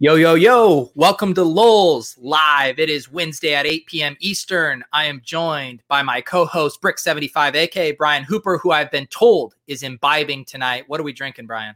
[0.00, 0.92] Yo, yo, yo.
[0.94, 2.78] Welcome to Lowell's Live.
[2.78, 4.16] It is Wednesday at 8 p.m.
[4.20, 4.84] Eastern.
[4.92, 9.56] I am joined by my co host, Brick75, aka Brian Hooper, who I've been told
[9.66, 10.84] is imbibing tonight.
[10.86, 11.74] What are we drinking, Brian?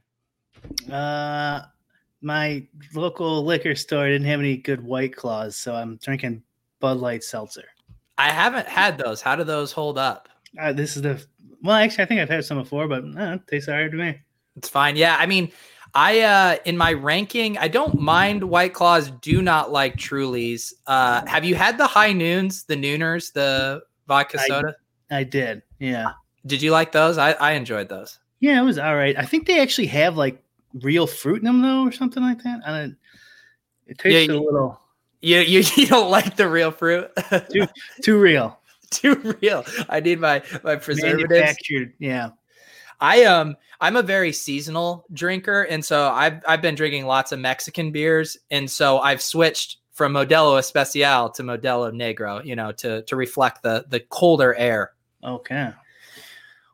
[0.88, 1.62] Uh,
[2.20, 2.64] my
[2.94, 6.44] local liquor store didn't have any good White Claws, so I'm drinking
[6.78, 7.66] Bud Light Seltzer.
[8.18, 9.20] I haven't had those.
[9.20, 10.28] How do those hold up?
[10.60, 11.20] Uh, this is the
[11.60, 14.20] well, actually, I think I've had some before, but uh, it tastes alright to me.
[14.56, 14.94] It's fine.
[14.94, 15.50] Yeah, I mean,
[15.94, 19.10] I uh in my ranking, I don't mind White Claws.
[19.20, 20.72] Do not like Trulies.
[20.86, 24.74] Uh, have you had the High Noons, the Nooners, the vodka soda?
[25.10, 26.12] I did, yeah,
[26.46, 27.18] Did you like those?
[27.18, 28.18] I I enjoyed those.
[28.40, 29.16] yeah, it was all right.
[29.18, 30.42] I think they actually have like
[30.80, 32.60] real fruit in them though, or something like that.
[32.66, 32.96] I don't.
[33.86, 34.80] It tastes Yeah, a little
[35.20, 37.10] You you, you don't like the real fruit?
[37.52, 37.66] too
[38.02, 38.58] too real.
[38.92, 39.64] Too real.
[39.88, 41.30] I need my my preservatives.
[41.30, 42.28] Manufactured, yeah.
[43.00, 47.40] I um I'm a very seasonal drinker, and so I've I've been drinking lots of
[47.40, 53.02] Mexican beers, and so I've switched from Modelo Especial to Modelo Negro, you know, to
[53.02, 54.92] to reflect the the colder air.
[55.24, 55.72] Okay.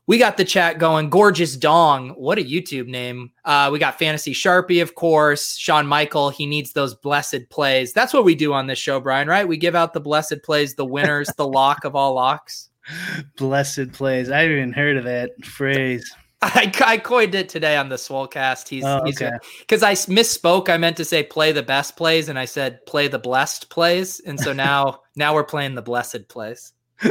[0.06, 1.08] We got the chat going.
[1.08, 2.10] Gorgeous Dong.
[2.10, 3.30] What a YouTube name.
[3.44, 5.56] Uh, we got Fantasy Sharpie, of course.
[5.56, 6.30] Sean Michael.
[6.30, 7.92] He needs those blessed plays.
[7.92, 9.46] That's what we do on this show, Brian, right?
[9.46, 12.68] We give out the blessed plays, the winners, the lock of all locks.
[13.36, 14.30] Blessed plays.
[14.30, 16.10] I haven't even heard of that phrase.
[16.40, 18.68] I, I coined it today on the Swolecast.
[18.68, 19.32] He's Oh, okay.
[19.60, 20.68] because I misspoke.
[20.68, 24.20] I meant to say play the best plays, and I said play the blessed plays,
[24.20, 26.72] and so now now we're playing the blessed plays.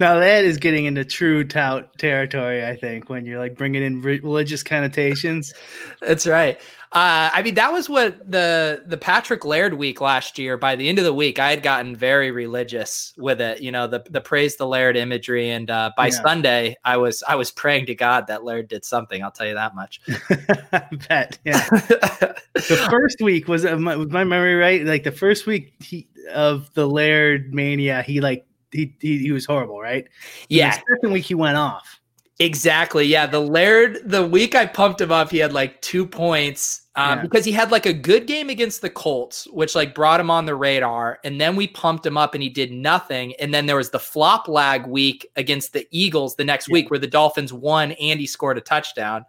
[0.00, 4.02] now that is getting into true tout territory, I think, when you're like bringing in
[4.02, 5.52] religious connotations.
[6.00, 6.60] That's right.
[6.90, 10.56] Uh, I mean, that was what the the Patrick Laird week last year.
[10.56, 13.60] By the end of the week, I had gotten very religious with it.
[13.60, 16.22] You know, the the praise the Laird imagery, and uh, by Yeah.
[16.22, 19.22] Sunday, I was I was praying to God that Laird did something.
[19.22, 20.00] I'll tell you that much.
[20.08, 21.38] I bet.
[21.44, 21.68] Yeah.
[21.68, 24.82] The first week was, uh, my, was my memory right?
[24.82, 29.44] Like the first week he, of the Laird mania, he like he, he he was
[29.46, 30.04] horrible, right?
[30.04, 30.12] And
[30.48, 32.00] yeah, The second week he went off.
[32.40, 33.04] Exactly.
[33.04, 33.26] Yeah.
[33.26, 37.22] The Laird, the week I pumped him up, he had like two points um, Yeah.
[37.22, 40.46] because he had like a good game against the Colts, which like brought him on
[40.46, 41.18] the radar.
[41.24, 43.34] And then we pumped him up and he did nothing.
[43.40, 46.74] And then there was the flop lag week against the Eagles the next Yeah.
[46.74, 49.24] week where the Dolphins won and he scored a touchdown.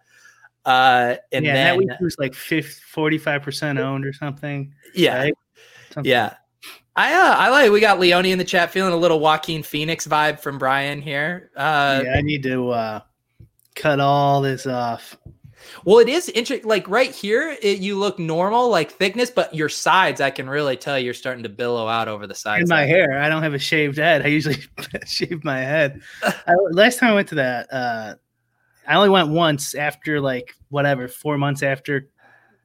[0.66, 4.72] Uh, and yeah, then, that week he was like 45 percent owned or something.
[4.94, 5.18] yeah.
[5.18, 5.34] right?
[5.92, 6.36] Something- Yeah.
[7.00, 10.06] I uh, I like we got Leone in the chat feeling a little Joaquin Phoenix
[10.06, 11.50] vibe from Brian here.
[11.56, 13.00] Uh yeah, I need to uh,
[13.74, 15.18] cut all this off.
[15.86, 16.68] Well, it is interesting.
[16.68, 20.76] Like right here, it, you look normal, like thickness, but your sides, I can really
[20.76, 22.64] tell you're starting to billow out over the sides.
[22.64, 23.18] in my hair.
[23.18, 24.24] I don't have a shaved head.
[24.24, 24.58] I usually
[25.06, 26.02] shave my head.
[26.22, 28.16] I, last time I went to that, uh,
[28.86, 32.10] I only went once after like whatever four months after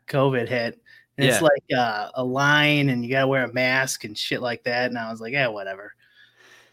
[0.08, 0.80] COVID hit.
[1.16, 4.42] And It's like uh, a line, and you got to wear a mask and shit
[4.42, 4.90] like that.
[4.90, 5.94] And I was like, yeah, whatever.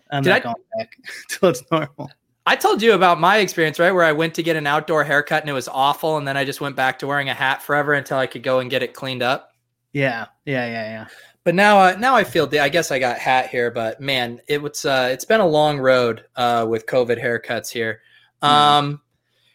[0.09, 0.97] I'm Did not I- going back
[1.29, 2.11] until it's normal.
[2.47, 3.91] I told you about my experience, right?
[3.91, 6.43] Where I went to get an outdoor haircut and it was awful, and then I
[6.43, 8.95] just went back to wearing a hat forever until I could go and get it
[8.95, 9.51] cleaned up.
[9.93, 11.07] Yeah, yeah, yeah, yeah.
[11.43, 12.49] But now, uh, now I feel.
[12.59, 14.85] I guess I got hat here, but man, it was.
[14.85, 18.01] Uh, it's been a long road uh, with COVID haircuts here.
[18.41, 19.01] Um,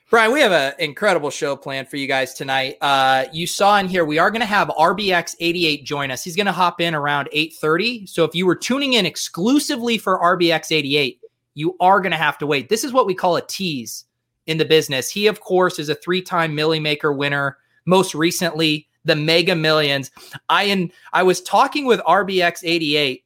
[0.08, 2.76] Brian, we have an incredible show planned for you guys tonight.
[2.80, 6.22] Uh, you saw in here we are going to have RBX88 join us.
[6.22, 8.08] He's going to hop in around 8:30.
[8.08, 11.18] So if you were tuning in exclusively for RBX88,
[11.54, 12.68] you are going to have to wait.
[12.68, 14.04] This is what we call a tease
[14.46, 15.10] in the business.
[15.10, 17.58] He, of course, is a three-time Millie Maker winner.
[17.84, 20.12] Most recently, the Mega Millions.
[20.48, 23.24] I and I was talking with RBX88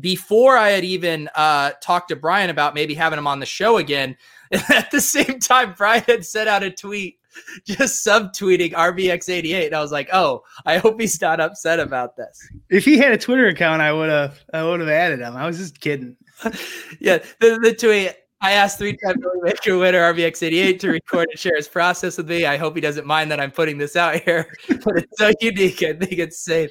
[0.00, 3.76] before I had even uh, talked to Brian about maybe having him on the show
[3.76, 4.16] again.
[4.52, 7.20] At the same time, Brian had sent out a tweet
[7.64, 9.66] just subtweeting RBX88.
[9.66, 12.38] And I was like, oh, I hope he's not upset about this.
[12.68, 15.36] If he had a Twitter account, I would have, I would have added him.
[15.36, 16.16] I was just kidding.
[17.00, 18.14] yeah, the, the tweet.
[18.42, 22.46] I asked three-time Billy Maker winner RBX88 to record and share his process with me.
[22.46, 25.82] I hope he doesn't mind that I'm putting this out here, but it's so unique.
[25.82, 26.70] I think it's safe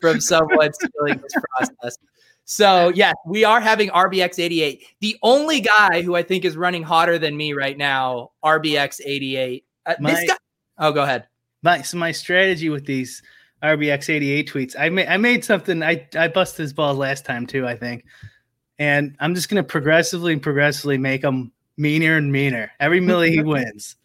[0.00, 1.98] from someone stealing this process.
[2.46, 4.80] So yeah, we are having RBX88.
[5.00, 9.64] The only guy who I think is running hotter than me right now, RBX88.
[9.84, 10.36] Uh, this guy.
[10.78, 11.26] Oh, go ahead.
[11.62, 13.20] My so my strategy with these
[13.64, 15.82] RBX eighty eight tweets, I made I made something.
[15.82, 18.04] I I busted his balls last time too, I think,
[18.78, 23.42] and I'm just gonna progressively and progressively make him meaner and meaner every milli he
[23.42, 23.96] wins.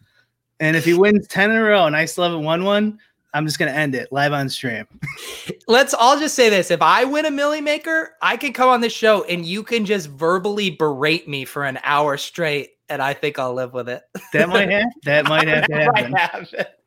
[0.59, 2.99] And if he wins ten in a row and I still haven't won one,
[3.33, 4.85] I'm just gonna end it live on stream.
[5.67, 6.71] Let's all just say this.
[6.71, 9.85] If I win a Millie Maker, I can come on this show and you can
[9.85, 14.03] just verbally berate me for an hour straight, and I think I'll live with it.
[14.33, 16.47] That might have that might have to happen.
[16.53, 16.77] it.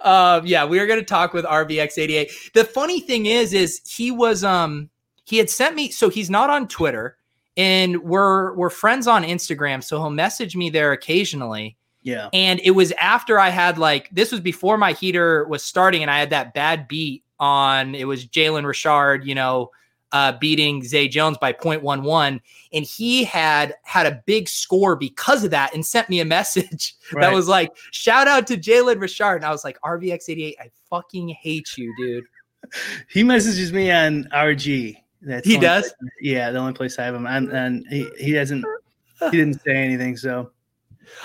[0.00, 2.52] uh, yeah, we are going to talk with RBX88.
[2.52, 4.90] The funny thing is, is he was um
[5.24, 7.16] he had sent me so he's not on Twitter
[7.56, 11.76] and we're we're friends on Instagram, so he'll message me there occasionally.
[12.02, 12.28] Yeah.
[12.32, 16.10] And it was after I had like this was before my heater was starting, and
[16.10, 19.70] I had that bad beat on it was Jalen Richard, you know,
[20.12, 22.40] uh, beating Zay Jones by 0.11.
[22.72, 26.94] And he had had a big score because of that and sent me a message
[27.12, 27.22] right.
[27.22, 29.36] that was like, shout out to Jalen Richard.
[29.36, 32.24] And I was like, RBX88, I fucking hate you, dude.
[33.08, 34.96] he messages me on RG.
[35.22, 35.82] That's he does?
[35.82, 37.26] Place, yeah, the only place I have him.
[37.26, 38.64] And, and he, he doesn't,
[39.30, 40.16] he didn't say anything.
[40.16, 40.50] So.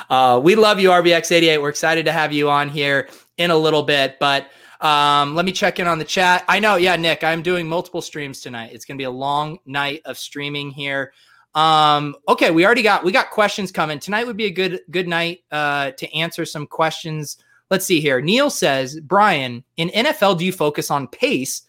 [0.10, 1.62] Uh, we love you, RBX88.
[1.62, 4.48] We're excited to have you on here in a little bit, but
[4.81, 6.44] um, let me check in on the chat.
[6.48, 8.72] I know, yeah, Nick, I'm doing multiple streams tonight.
[8.74, 11.13] It's going to be a long night of streaming here.
[11.56, 13.98] Um, okay, we already got we got questions coming.
[13.98, 17.38] Tonight would be a good good night uh, to answer some questions.
[17.72, 18.22] Let's see here.
[18.22, 21.63] Neil says, Brian, in NFL, do you focus on pace?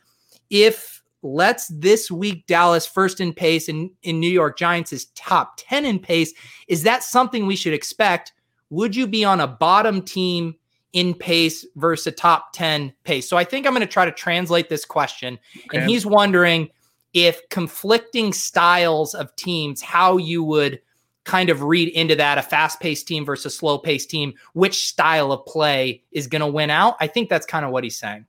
[0.50, 0.95] If
[1.34, 5.84] let's this week Dallas first in pace and in New York Giants is top 10
[5.84, 6.32] in pace,
[6.68, 8.32] is that something we should expect?
[8.70, 10.56] Would you be on a bottom team
[10.96, 13.28] in pace versus a top 10 pace.
[13.28, 15.38] So I think I'm going to try to translate this question.
[15.66, 15.78] Okay.
[15.78, 16.70] And he's wondering
[17.12, 20.80] if conflicting styles of teams, how you would
[21.24, 25.32] kind of read into that a fast paced team versus slow paced team, which style
[25.32, 26.96] of play is going to win out.
[26.98, 28.24] I think that's kind of what he's saying.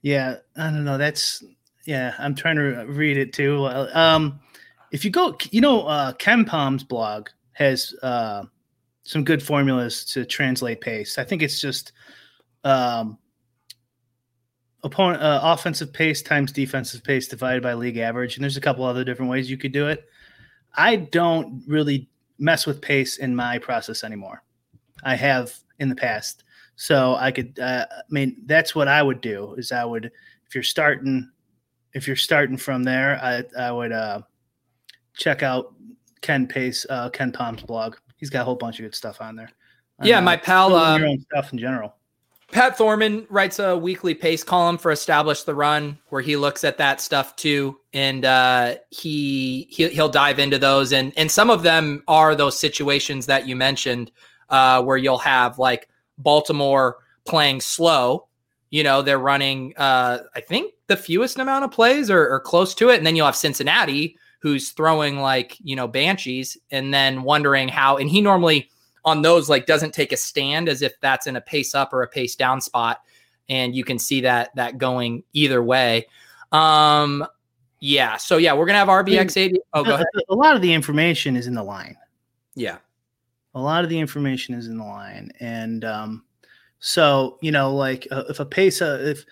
[0.00, 0.96] Yeah, I don't know.
[0.96, 1.44] That's
[1.84, 2.14] yeah.
[2.18, 3.66] I'm trying to read it too.
[3.66, 4.40] Um,
[4.92, 8.44] if you go, you know, uh, Palm's blog has uh,
[9.02, 11.18] some good formulas to translate pace.
[11.18, 11.92] I think it's just
[12.64, 13.18] um,
[14.84, 18.84] opponent uh, offensive pace times defensive pace divided by league average, and there's a couple
[18.84, 20.04] other different ways you could do it.
[20.74, 22.08] I don't really
[22.38, 24.42] mess with pace in my process anymore.
[25.04, 26.44] I have in the past,
[26.76, 27.58] so I could.
[27.58, 29.54] Uh, I mean, that's what I would do.
[29.54, 31.30] Is I would if you're starting
[31.94, 34.22] if you're starting from there, I I would uh,
[35.14, 35.74] check out
[36.20, 39.50] Ken Pace, uh, KenPom's blog he's got a whole bunch of good stuff on there.
[40.00, 40.76] Yeah, my pal.
[40.76, 41.96] Um, stuff in general.
[42.52, 46.78] Pat Thorman writes a weekly pace column for Establish the Run, where he looks at
[46.78, 51.64] that stuff too, and uh, he, he he'll dive into those, and and some of
[51.64, 54.12] them are those situations that you mentioned,
[54.50, 58.28] uh, where you'll have like Baltimore playing slow.
[58.70, 62.74] You know, they're running, uh, I think, the fewest amount of plays or, or close
[62.74, 67.22] to it, and then you'll have Cincinnati who's throwing like, you know, banshees and then
[67.22, 68.68] wondering how, and he normally
[69.04, 72.02] on those like doesn't take a stand as if that's in a pace up or
[72.02, 73.00] a pace down spot.
[73.48, 76.06] And you can see that, that going either way.
[76.50, 77.24] Um,
[77.80, 78.16] yeah.
[78.16, 79.60] So yeah, we're going to have RBX 80.
[79.72, 80.06] Oh, go ahead.
[80.28, 81.96] A lot of the information is in the line.
[82.54, 82.78] Yeah.
[83.54, 85.30] A lot of the information is in the line.
[85.40, 86.24] And, um,
[86.80, 89.24] so, you know, like uh, if a pace, uh, if,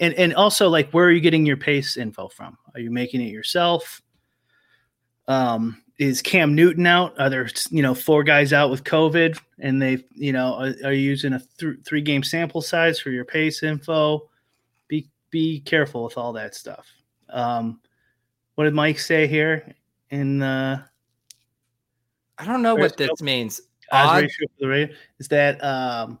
[0.00, 2.58] and, and also like, where are you getting your pace info from?
[2.74, 4.02] Are you making it yourself?
[5.28, 7.18] Um, is Cam Newton out?
[7.18, 10.92] Are there you know four guys out with COVID, and they you know are, are
[10.92, 14.28] you using a th- three game sample size for your pace info?
[14.88, 16.86] Be be careful with all that stuff.
[17.30, 17.80] Um,
[18.54, 19.74] what did Mike say here?
[20.10, 20.84] In the
[22.38, 23.62] I don't know what this means.
[23.90, 26.18] Odds ratio for the radio is that um,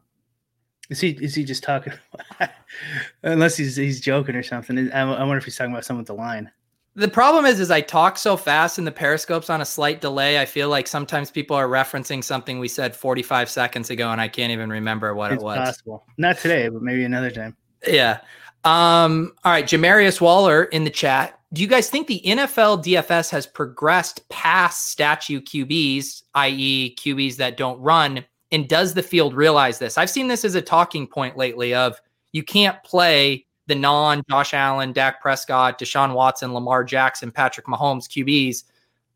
[0.88, 1.92] is he is he just talking?
[3.22, 4.90] unless he's he's joking or something.
[4.92, 6.50] I, I wonder if he's talking about someone with the line.
[6.94, 10.40] The problem is, is I talk so fast and the periscope's on a slight delay.
[10.40, 14.28] I feel like sometimes people are referencing something we said 45 seconds ago, and I
[14.28, 15.58] can't even remember what it's it was.
[15.58, 17.54] Possible, not today, but maybe another time.
[17.86, 18.20] Yeah.
[18.64, 19.32] Um.
[19.44, 21.38] All right, Jamarius Waller in the chat.
[21.52, 27.56] Do you guys think the NFL DFS has progressed past statue QBs, i.e., QBs that
[27.56, 28.24] don't run?
[28.52, 29.98] And does the field realize this?
[29.98, 31.74] I've seen this as a talking point lately.
[31.74, 32.00] Of
[32.32, 38.06] you can't play the non Josh Allen, Dak Prescott, Deshaun Watson, Lamar Jackson, Patrick Mahomes
[38.08, 38.64] QBs.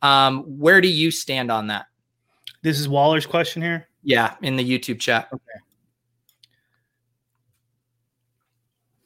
[0.03, 1.87] Um, where do you stand on that?
[2.63, 3.89] This is Waller's question here.
[4.03, 5.29] Yeah, in the YouTube chat.
[5.33, 5.43] Okay.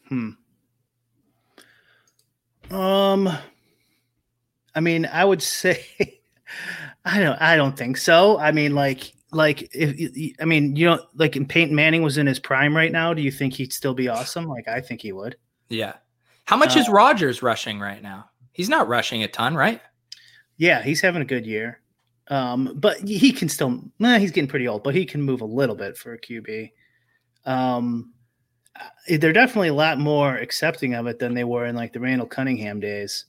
[0.09, 0.31] Hmm.
[2.71, 3.29] Um,
[4.75, 5.85] I mean, I would say,
[7.05, 8.39] I don't, I don't think so.
[8.39, 12.27] I mean, like, like if I mean, you know, like in Peyton Manning was in
[12.27, 14.47] his prime right now, do you think he'd still be awesome?
[14.47, 15.37] Like I think he would.
[15.69, 15.95] Yeah.
[16.45, 18.31] How much uh, is Rodgers rushing right now?
[18.53, 19.81] He's not rushing a ton, right?
[20.57, 21.81] Yeah, he's having a good year.
[22.29, 25.47] Um, but he can still nah, he's getting pretty old, but he can move a
[25.47, 26.71] little bit for a QB.
[27.45, 28.13] Um
[28.79, 32.01] uh, they're definitely a lot more accepting of it than they were in like the
[32.01, 33.27] Randall Cunningham days.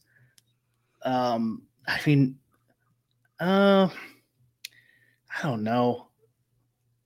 [1.03, 2.37] Um, I mean,
[3.39, 3.89] uh
[5.37, 6.07] I don't know.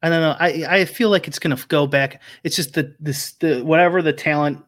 [0.01, 0.35] I don't know.
[0.39, 2.21] I I feel like it's gonna go back.
[2.43, 4.63] It's just the this the whatever the talent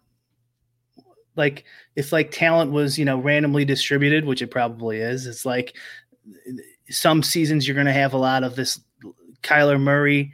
[1.36, 1.63] like
[1.96, 5.27] if like talent was you know randomly distributed, which it probably is.
[5.27, 5.75] It's like
[6.89, 8.80] some seasons you're gonna have a lot of this
[9.41, 10.34] Kyler Murray,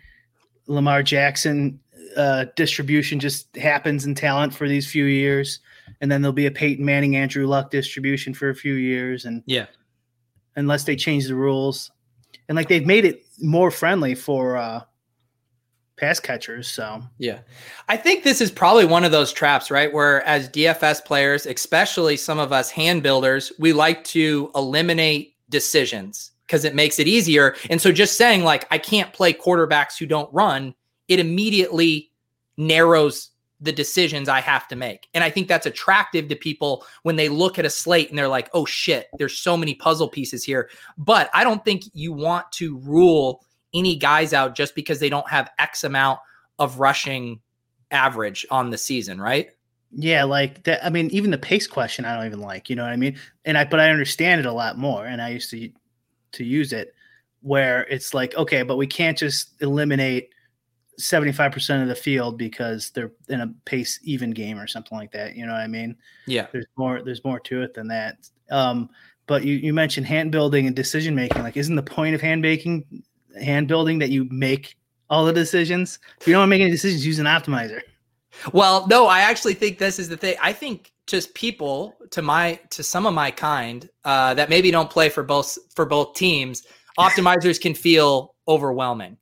[0.67, 1.79] Lamar Jackson
[2.15, 5.59] uh, distribution just happens in talent for these few years,
[6.01, 9.43] and then there'll be a Peyton Manning, Andrew Luck distribution for a few years, and
[9.45, 9.67] yeah,
[10.55, 11.91] unless they change the rules,
[12.47, 14.81] and like they've made it more friendly for uh,
[15.97, 16.67] pass catchers.
[16.67, 17.39] So yeah,
[17.89, 19.91] I think this is probably one of those traps, right?
[19.91, 26.31] Where as DFS players, especially some of us hand builders, we like to eliminate decisions
[26.45, 27.55] because it makes it easier.
[27.69, 30.73] And so just saying like I can't play quarterbacks who don't run,
[31.07, 32.11] it immediately
[32.57, 35.07] narrows the decisions I have to make.
[35.13, 38.27] And I think that's attractive to people when they look at a slate and they're
[38.27, 40.69] like, oh shit, there's so many puzzle pieces here.
[40.97, 45.29] But I don't think you want to rule any guys out just because they don't
[45.29, 46.19] have X amount
[46.59, 47.39] of rushing
[47.91, 49.49] average on the season, right?
[49.91, 50.85] Yeah, like that.
[50.85, 52.69] I mean, even the pace question, I don't even like.
[52.69, 53.17] You know what I mean?
[53.45, 55.69] And I, but I understand it a lot more, and I used to
[56.33, 56.93] to use it
[57.41, 60.29] where it's like, okay, but we can't just eliminate
[60.99, 65.35] 75% of the field because they're in a pace even game or something like that.
[65.35, 65.95] You know what I mean?
[66.25, 66.47] Yeah.
[66.51, 68.29] There's more, there's more to it than that.
[68.49, 68.89] Um,
[69.27, 71.43] but you, you mentioned hand building and decision making.
[71.43, 73.03] Like, isn't the point of hand baking,
[73.41, 74.77] hand building that you make
[75.09, 75.99] all the decisions?
[76.19, 77.81] If you don't want to make any decisions, use an optimizer.
[78.53, 80.37] Well, no, I actually think this is the thing.
[80.41, 84.89] I think just people to my to some of my kind uh, that maybe don't
[84.89, 86.63] play for both for both teams,
[86.99, 89.17] optimizers can feel overwhelming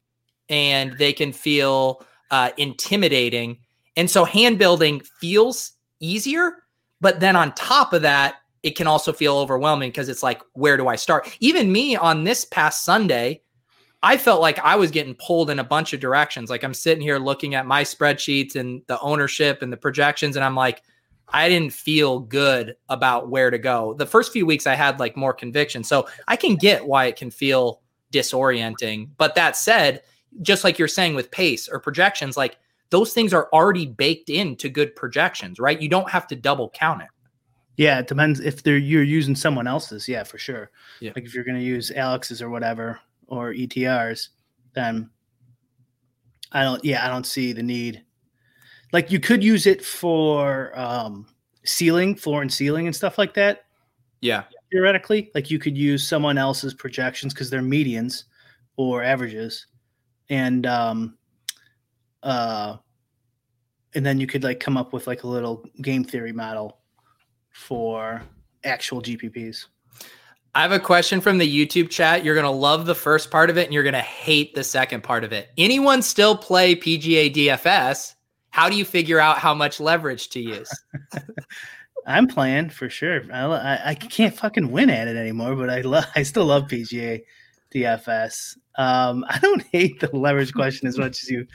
[0.49, 3.57] and they can feel uh, intimidating.
[3.95, 6.63] And so hand building feels easier,
[7.01, 10.75] but then on top of that, it can also feel overwhelming because it's like, where
[10.75, 11.35] do I start?
[11.39, 13.41] Even me on this past Sunday,
[14.01, 16.49] I felt like I was getting pulled in a bunch of directions.
[16.49, 20.43] Like I'm sitting here looking at my spreadsheets and the ownership and the projections, and
[20.43, 20.83] I'm like,
[21.29, 23.93] I didn't feel good about where to go.
[23.95, 25.83] The first few weeks I had like more conviction.
[25.83, 29.09] So I can get why it can feel disorienting.
[29.17, 30.03] But that said,
[30.41, 32.57] just like you're saying with pace or projections, like
[32.89, 35.81] those things are already baked into good projections, right?
[35.81, 37.09] You don't have to double count it.
[37.77, 40.07] Yeah, it depends if they're you're using someone else's.
[40.07, 40.71] Yeah, for sure.
[41.01, 41.11] Yeah.
[41.15, 44.29] Like if you're going to use Alex's or whatever or ETRs,
[44.73, 45.09] then
[46.51, 46.83] I don't.
[46.85, 48.03] Yeah, I don't see the need.
[48.93, 51.27] Like you could use it for um,
[51.65, 53.65] ceiling, floor and ceiling and stuff like that.
[54.21, 58.23] Yeah, theoretically, like you could use someone else's projections because they're medians
[58.77, 59.67] or averages
[60.29, 61.17] and um
[62.23, 62.77] uh
[63.93, 66.79] and then you could like come up with like a little game theory model
[67.51, 68.21] for
[68.63, 69.65] actual GPPs.
[70.53, 72.23] I have a question from the YouTube chat.
[72.23, 74.63] You're going to love the first part of it and you're going to hate the
[74.63, 75.49] second part of it.
[75.57, 78.15] Anyone still play PGA DFS?
[78.51, 80.69] How do you figure out how much leverage to use?
[82.05, 83.21] I'm playing for sure.
[83.31, 86.63] I, I, I, can't fucking win at it anymore, but I love I still love
[86.63, 87.23] PGA
[87.75, 88.57] DFS.
[88.77, 91.45] Um, I don't hate the leverage question as much as you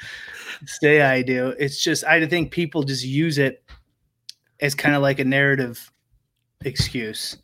[0.66, 1.54] say I do.
[1.58, 3.64] It's just I think people just use it
[4.60, 5.90] as kind of like a narrative
[6.64, 7.38] excuse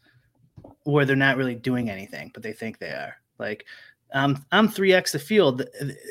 [0.84, 3.16] where they're not really doing anything, but they think they are.
[3.38, 3.64] Like,
[4.12, 5.64] um, I'm 3x the field,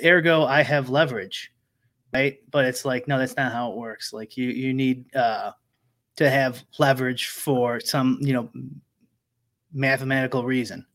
[0.03, 1.51] ergo I have leverage,
[2.13, 2.39] right?
[2.51, 4.11] But it's like, no, that's not how it works.
[4.11, 5.51] Like you you need uh,
[6.17, 8.49] to have leverage for some, you know,
[9.71, 10.85] mathematical reason,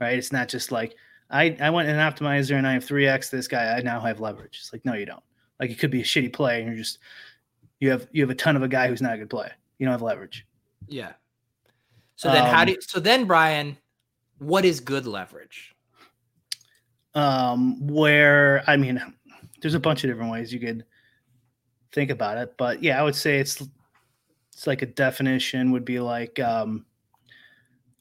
[0.00, 0.18] right?
[0.18, 0.94] It's not just like
[1.30, 3.76] I, I went in an optimizer and I have 3x this guy.
[3.76, 4.58] I now have leverage.
[4.60, 5.22] It's like, no, you don't.
[5.58, 6.98] Like it could be a shitty play and you're just
[7.80, 9.50] you have you have a ton of a guy who's not a good play.
[9.78, 10.46] You don't have leverage.
[10.88, 11.12] Yeah.
[12.16, 13.76] So then um, how do you, so then Brian,
[14.38, 15.74] what is good leverage?
[17.14, 19.00] Um where I mean
[19.60, 20.84] there's a bunch of different ways you could
[21.92, 23.62] think about it, but yeah, I would say it's
[24.52, 26.84] it's like a definition would be like um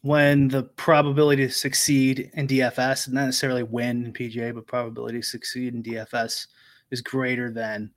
[0.04, 5.26] when the probability to succeed in DFS, not necessarily win in PGA, but probability to
[5.26, 6.48] succeed in DFS
[6.92, 7.90] is greater than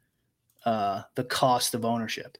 [0.65, 2.39] uh, the cost of ownership.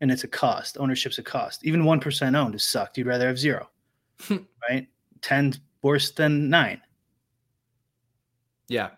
[0.00, 0.76] And it's a cost.
[0.80, 1.64] Ownership's a cost.
[1.64, 2.98] Even 1% owned is sucked.
[2.98, 3.70] You'd rather have zero,
[4.68, 4.88] right?
[5.22, 6.80] 10 worse than nine.
[8.68, 8.90] Yeah.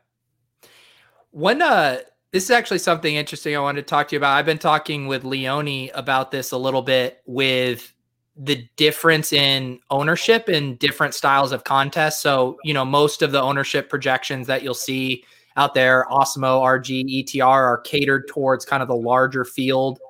[1.33, 1.99] When, uh,
[2.31, 4.39] this is actually something interesting I wanted to talk to you about.
[4.39, 7.92] I've been talking with Leone about this a little bit with
[8.37, 12.23] the difference in ownership in different styles of contests.
[12.23, 15.25] So, you know, most of the ownership projections that you'll see
[15.57, 20.01] out there, Awesemo, RG, ETR, are catered towards kind of the larger field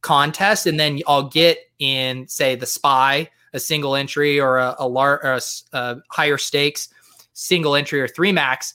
[0.00, 0.66] contest.
[0.66, 5.20] And then I'll get in, say, the SPY, a single entry or a, a, lar-
[5.24, 5.40] or a,
[5.72, 6.88] a higher stakes
[7.32, 8.74] single entry or three max.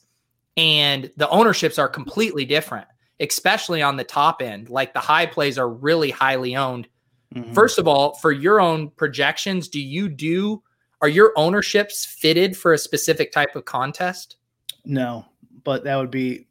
[0.55, 2.87] and the ownerships are completely different,
[3.19, 4.69] especially on the top end.
[4.69, 6.87] Like the high plays are really highly owned.
[7.33, 7.53] Mm-hmm.
[7.53, 10.61] First of all, for your own projections, do you do
[11.01, 14.37] are your ownerships fitted for a specific type of contest?
[14.85, 15.25] No,
[15.63, 16.47] but that would be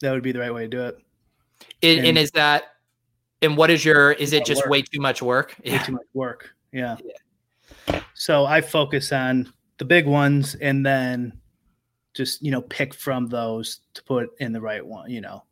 [0.00, 0.98] that would be the right way to do it.
[1.82, 2.64] It, and, and, is that
[3.42, 4.70] and what is your is it just work.
[4.70, 5.54] way too much work?
[5.64, 5.82] Way yeah.
[5.82, 6.50] too much work.
[6.72, 6.96] Yeah.
[7.04, 8.00] yeah.
[8.14, 11.38] So I focus on the big ones and then
[12.14, 15.44] just you know pick from those to put in the right one, you know,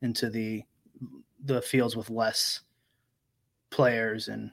[0.00, 0.62] into the
[1.44, 2.60] the fields with less
[3.72, 4.52] players and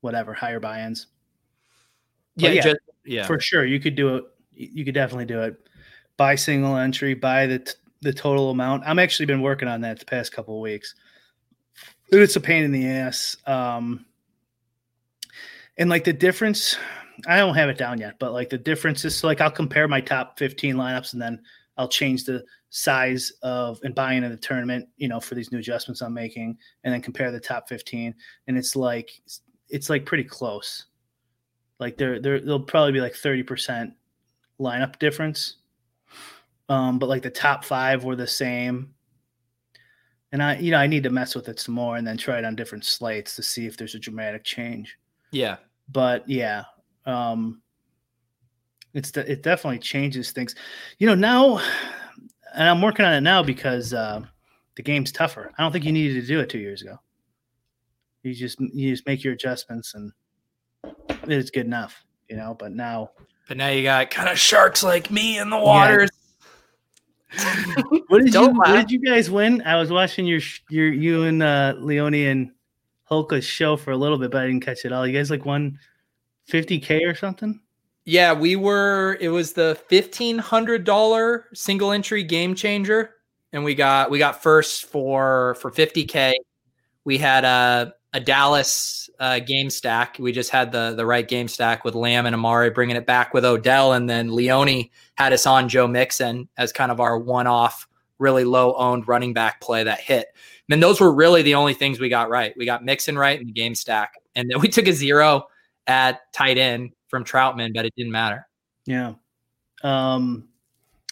[0.00, 1.08] whatever higher buy-ins.
[2.36, 3.64] Yeah, yeah, just, yeah, for sure.
[3.64, 4.24] You could do it.
[4.54, 5.56] You could definitely do it.
[6.16, 7.14] Buy single entry.
[7.14, 7.72] Buy the t-
[8.02, 8.84] the total amount.
[8.86, 10.94] I'm actually been working on that the past couple of weeks.
[12.08, 13.36] It's a pain in the ass.
[13.46, 14.06] Um,
[15.78, 16.76] and like the difference,
[17.26, 19.88] I don't have it down yet, but like the difference is so like I'll compare
[19.88, 21.40] my top 15 lineups and then
[21.76, 25.58] I'll change the size of and buy into the tournament, you know, for these new
[25.58, 28.14] adjustments I'm making, and then compare the top 15.
[28.46, 29.10] And it's like
[29.68, 30.86] it's like pretty close.
[31.78, 33.92] Like there there there'll probably be like 30%
[34.60, 35.56] lineup difference.
[36.68, 38.94] Um, but like the top five were the same.
[40.32, 42.38] And I, you know, I need to mess with it some more and then try
[42.38, 44.98] it on different slates to see if there's a dramatic change.
[45.30, 45.56] Yeah.
[45.88, 46.64] But yeah,
[47.04, 47.62] um,
[48.96, 50.54] it's de- it definitely changes things.
[50.98, 51.58] You know, now,
[52.54, 54.22] and I'm working on it now because uh,
[54.76, 55.52] the game's tougher.
[55.56, 56.98] I don't think you needed to do it two years ago.
[58.22, 60.12] You just you just make your adjustments and
[61.24, 62.56] it's good enough, you know.
[62.58, 63.10] But now,
[63.46, 66.10] but now you got kind of sharks like me in the waters.
[67.36, 67.82] Yeah.
[68.08, 69.60] what did you What did you guys win?
[69.62, 72.50] I was watching your your you and uh, Leone and
[73.04, 75.06] Holka's show for a little bit, but I didn't catch it all.
[75.06, 75.78] You guys like won
[76.50, 77.60] 50k or something?
[78.08, 79.18] Yeah, we were.
[79.20, 83.10] It was the fifteen hundred dollar single entry game changer,
[83.52, 86.32] and we got we got first for for fifty k.
[87.04, 90.18] We had a a Dallas uh, game stack.
[90.20, 93.34] We just had the the right game stack with Lamb and Amari bringing it back
[93.34, 97.48] with Odell, and then Leone had us on Joe Mixon as kind of our one
[97.48, 97.88] off,
[98.20, 100.28] really low owned running back play that hit.
[100.70, 102.54] And those were really the only things we got right.
[102.56, 105.48] We got Mixon right in the game stack, and then we took a zero
[105.88, 108.46] at tight end from Trautman, but it didn't matter.
[108.84, 109.14] Yeah.
[109.82, 110.48] Um,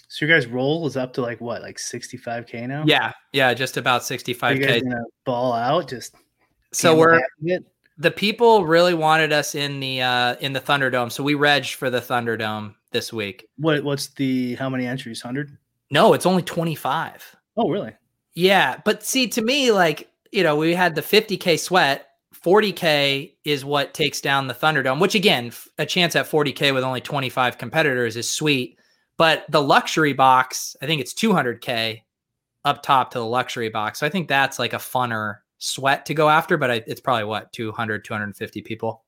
[0.09, 2.85] so your guys' roll is up to like what, like 65k now?
[2.87, 4.83] Yeah, yeah, just about 65k.
[5.25, 6.15] ball out, just
[6.73, 7.21] so we're
[7.97, 11.91] the people really wanted us in the uh in the Thunderdome, so we regged for
[11.91, 13.47] the Thunderdome this week.
[13.57, 15.21] What what's the how many entries?
[15.23, 15.57] Hundred?
[15.91, 17.37] No, it's only 25.
[17.57, 17.93] Oh, really?
[18.35, 22.09] Yeah, but see, to me, like you know, we had the 50k sweat
[22.45, 27.01] 40K is what takes down the Thunderdome, which again, a chance at 40K with only
[27.01, 28.79] 25 competitors is sweet.
[29.17, 32.03] But the luxury box, I think it's 200K
[32.65, 34.01] up top to the luxury box.
[34.01, 37.53] So I think that's like a funner sweat to go after, but it's probably what,
[37.53, 39.05] 200, 250 people?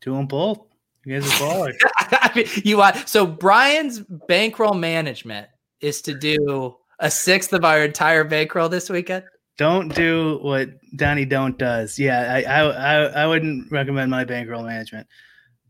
[0.00, 0.60] Two and both.
[1.04, 1.76] You guys are ballers.
[1.98, 5.48] I mean, you want, so Brian's bankroll management
[5.80, 9.24] is to do a sixth of our entire bankroll this weekend.
[9.58, 11.98] Don't do what Donnie Don't does.
[11.98, 15.08] Yeah, I, I I I wouldn't recommend my bankroll management.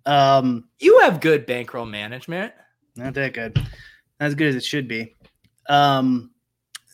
[0.05, 2.53] Um, you have good bankroll management.
[2.97, 3.57] Not that good.
[3.57, 3.67] Not
[4.27, 5.17] as good as it should be.
[5.69, 6.31] Um,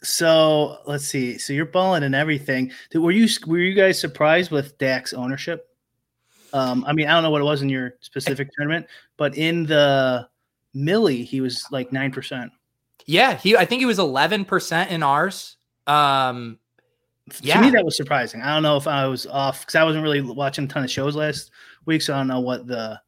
[0.02, 1.37] so let's see.
[1.37, 2.70] So you're balling and everything.
[2.94, 5.68] Were you were you guys surprised with Dak's ownership?
[6.52, 9.66] Um, I mean, I don't know what it was in your specific tournament, but in
[9.66, 10.28] the
[10.74, 12.52] Millie, he was like nine percent.
[13.04, 13.57] Yeah, he.
[13.57, 15.57] I think he was eleven percent in ours.
[15.88, 16.59] Um,
[17.40, 17.54] yeah.
[17.54, 18.42] to me that was surprising.
[18.42, 20.90] I don't know if I was off because I wasn't really watching a ton of
[20.90, 21.50] shows last
[21.87, 23.00] week, so I don't know what the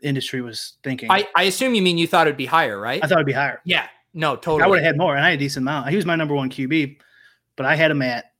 [0.00, 1.10] industry was thinking.
[1.10, 3.02] I, I assume you mean you thought it'd be higher, right?
[3.02, 3.60] I thought it'd be higher.
[3.64, 4.62] Yeah, no, totally.
[4.62, 5.88] I would have had more, and I had a decent amount.
[5.88, 6.96] He was my number one QB,
[7.56, 8.32] but I had him at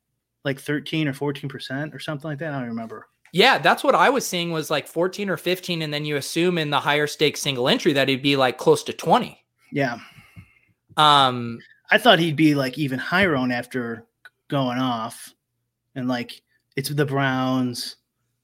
[0.44, 2.52] like thirteen or fourteen percent or something like that.
[2.52, 3.06] I don't remember.
[3.33, 5.83] Yeah, that's what I was seeing was like 14 or 15.
[5.83, 8.83] And then you assume in the higher stakes single entry that he'd be like close
[8.85, 9.38] to 20.
[9.72, 9.98] Yeah.
[10.96, 14.04] Um, I thought he'd be like even higher on after
[14.50, 15.34] going off,
[15.94, 16.42] and like
[16.76, 17.96] it's the Browns.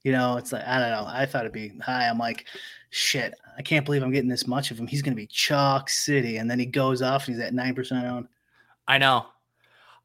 [0.02, 1.04] You know, it's like I don't know.
[1.06, 2.08] I thought it'd be high.
[2.08, 2.46] I'm like,
[2.90, 3.34] shit.
[3.58, 4.86] I can't believe I'm getting this much of him.
[4.86, 8.06] He's to be chalk city, and then he goes off and he's at nine percent
[8.06, 8.28] owned.
[8.88, 9.26] I know.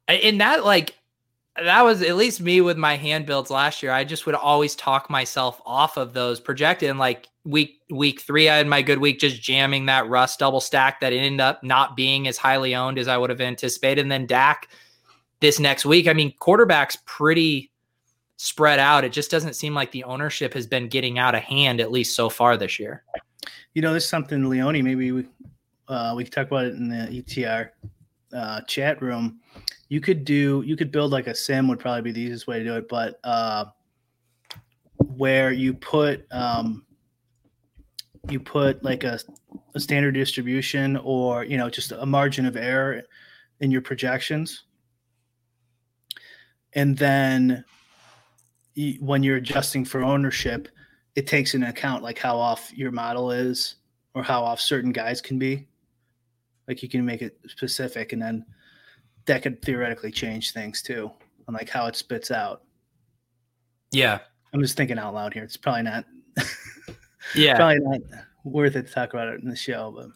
[0.08, 0.96] In that, like,
[1.56, 3.92] that was at least me with my hand builds last year.
[3.92, 6.90] I just would always talk myself off of those projected.
[6.90, 10.60] And like week week three, I had my good week just jamming that Russ double
[10.60, 14.00] stack that ended up not being as highly owned as I would have anticipated.
[14.00, 14.68] And then Dak
[15.42, 16.08] this next week.
[16.08, 17.70] I mean, quarterback's pretty
[18.36, 19.04] spread out.
[19.04, 22.16] It just doesn't seem like the ownership has been getting out of hand, at least
[22.16, 23.04] so far this year.
[23.74, 25.26] You know, this is something Leone maybe we,
[25.88, 27.70] uh, we talk about it in the ETR
[28.32, 29.40] uh, chat room.
[29.90, 32.58] You could do, you could build like a sim would probably be the easiest way
[32.58, 33.66] to do it, but uh,
[34.96, 36.86] where you put, um,
[38.30, 39.18] you put like a,
[39.74, 43.02] a standard distribution or you know just a margin of error
[43.60, 44.64] in your projections,
[46.74, 47.64] and then
[48.74, 50.68] you, when you're adjusting for ownership,
[51.14, 53.76] it takes into account like how off your model is
[54.14, 55.66] or how off certain guys can be.
[56.68, 58.46] Like you can make it specific, and then
[59.26, 61.10] that could theoretically change things too,
[61.48, 62.62] on like how it spits out.
[63.90, 64.20] Yeah,
[64.54, 65.42] I'm just thinking out loud here.
[65.42, 66.04] It's probably not.
[67.34, 68.00] yeah, probably not
[68.44, 70.08] worth it to talk about it in the show, but.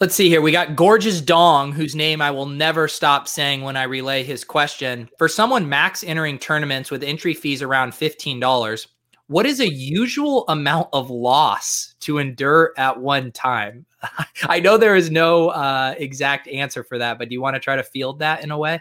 [0.00, 0.40] Let's see here.
[0.40, 4.44] We got Gorgeous Dong, whose name I will never stop saying when I relay his
[4.44, 5.10] question.
[5.18, 8.86] For someone max entering tournaments with entry fees around $15,
[9.26, 13.84] what is a usual amount of loss to endure at one time?
[14.44, 17.60] I know there is no uh, exact answer for that, but do you want to
[17.60, 18.80] try to field that in a way?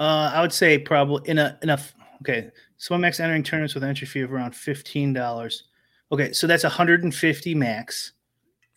[0.00, 1.94] Uh, I would say probably in a enough.
[2.22, 5.68] Okay, so max entering tournaments with entry fee of around fifteen dollars.
[6.10, 8.12] Okay, so that's 150 max.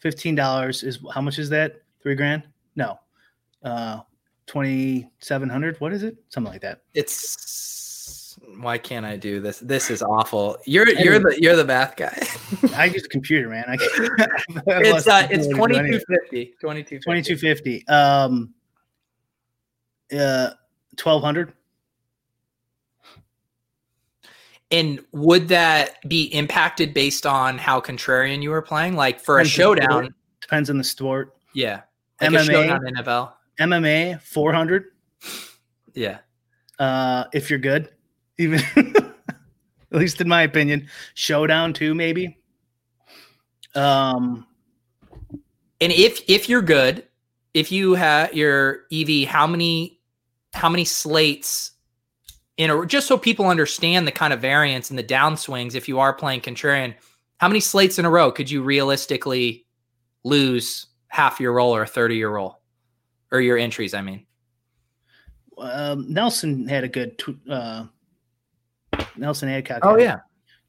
[0.03, 1.81] Fifteen dollars is how much is that?
[2.01, 2.43] Three grand?
[2.75, 2.99] No,
[3.63, 4.01] uh,
[4.47, 5.79] twenty seven hundred.
[5.79, 6.17] What is it?
[6.27, 6.81] Something like that.
[6.93, 9.59] It's why can't I do this?
[9.59, 10.57] This is awful.
[10.65, 12.21] You're you're the you're the math guy.
[12.75, 13.63] I use a computer, man.
[13.65, 16.55] I it's uh, it's 2250.
[16.59, 16.99] 2250.
[16.99, 17.87] 2250.
[17.87, 18.53] Um
[20.11, 20.51] uh
[21.01, 21.53] 1200.
[24.73, 28.95] And would that be impacted based on how contrarian you were playing?
[28.95, 31.35] Like for depends a showdown, depends on the sport.
[31.53, 31.81] Yeah,
[32.19, 34.85] like MMA, NFL, MMA, four hundred.
[35.93, 36.17] Yeah.
[36.79, 37.89] Uh, if you're good,
[38.39, 39.13] even at
[39.91, 42.39] least in my opinion, showdown too, maybe.
[43.75, 44.47] Um,
[45.79, 47.05] and if if you're good,
[47.53, 49.99] if you have your EV, how many
[50.51, 51.72] how many slates
[52.57, 55.99] in a just so people understand the kind of variance and the downswings if you
[55.99, 56.93] are playing contrarian
[57.37, 59.65] how many slates in a row could you realistically
[60.23, 62.59] lose half your roll or a third of your roll?
[63.31, 64.25] Or your entries i mean.
[65.57, 67.85] Um, nelson had a good tw- uh,
[69.17, 70.19] nelson Adcock oh yeah.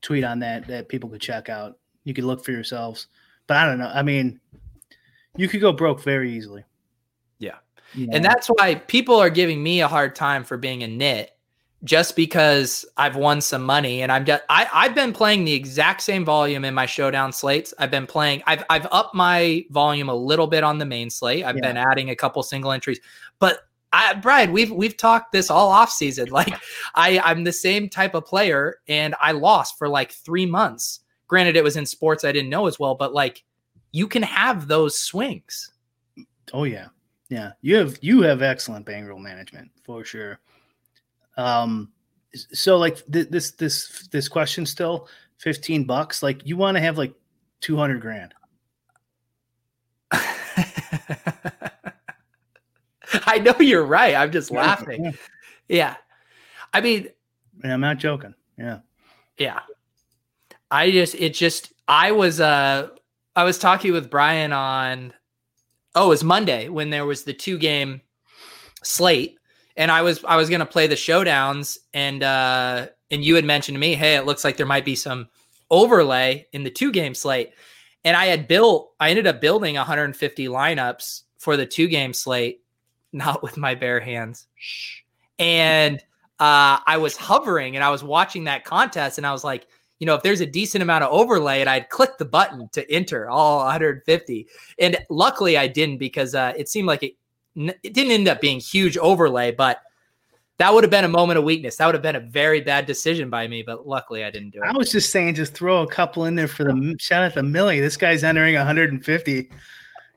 [0.03, 1.79] tweet on that that people could check out.
[2.05, 3.09] You could look for yourselves.
[3.47, 3.91] But i don't know.
[3.95, 4.41] I mean
[5.37, 6.65] you could go broke very easily.
[7.39, 7.57] Yeah,
[7.95, 8.09] yeah.
[8.13, 11.34] and that's why people are giving me a hard time for being a nit
[11.85, 16.01] just because I've won some money and I'm just I, I've been playing the exact
[16.01, 17.75] same volume in my showdown slates.
[17.79, 21.45] I've been playing I've I've upped my volume a little bit on the main slate.
[21.45, 21.69] I've yeah.
[21.69, 23.01] been adding a couple single entries,
[23.39, 26.29] but I Brian, we've we've talked this all off season.
[26.31, 26.55] Like
[26.95, 31.01] I I'm the same type of player and I lost for like three months.
[31.29, 33.45] Granted, it was in sports I didn't know as well, but like
[33.93, 35.71] you can have those swings.
[36.53, 36.89] Oh yeah.
[37.29, 37.53] Yeah.
[37.61, 40.41] You have you have excellent bankroll management for sure.
[41.37, 41.93] Um,
[42.35, 46.99] so like th- this this this question still 15 bucks like you want to have
[46.99, 47.15] like
[47.61, 48.35] 200 grand.
[53.27, 55.05] I know you're right i'm just laughing.
[55.05, 55.13] Yeah.
[55.69, 55.97] yeah.
[56.73, 57.09] i mean
[57.63, 58.35] i'm not joking.
[58.59, 58.81] Yeah.
[59.39, 59.61] Yeah.
[60.71, 62.89] I just it just i was uh
[63.37, 65.13] i was talking with brian on
[65.95, 68.01] oh it was monday when there was the two game
[68.83, 69.39] slate
[69.77, 73.77] and I was I was gonna play the showdowns, and uh, and you had mentioned
[73.77, 75.29] to me, hey, it looks like there might be some
[75.71, 77.53] overlay in the two game slate,
[78.05, 82.61] and I had built, I ended up building 150 lineups for the two game slate,
[83.13, 84.47] not with my bare hands,
[85.39, 85.99] and
[86.41, 89.67] uh, I was hovering and I was watching that contest, and I was like.
[90.01, 92.93] You know, if there's a decent amount of overlay, and I'd click the button to
[92.93, 94.49] enter all 150,
[94.81, 97.15] and luckily I didn't because uh, it seemed like it
[97.57, 99.83] it didn't end up being huge overlay, but
[100.59, 101.77] that would have been a moment of weakness.
[101.77, 104.61] That would have been a very bad decision by me, but luckily I didn't do
[104.63, 104.67] it.
[104.67, 107.43] I was just saying, just throw a couple in there for the shout out to
[107.43, 107.81] Millie.
[107.81, 109.51] This guy's entering 150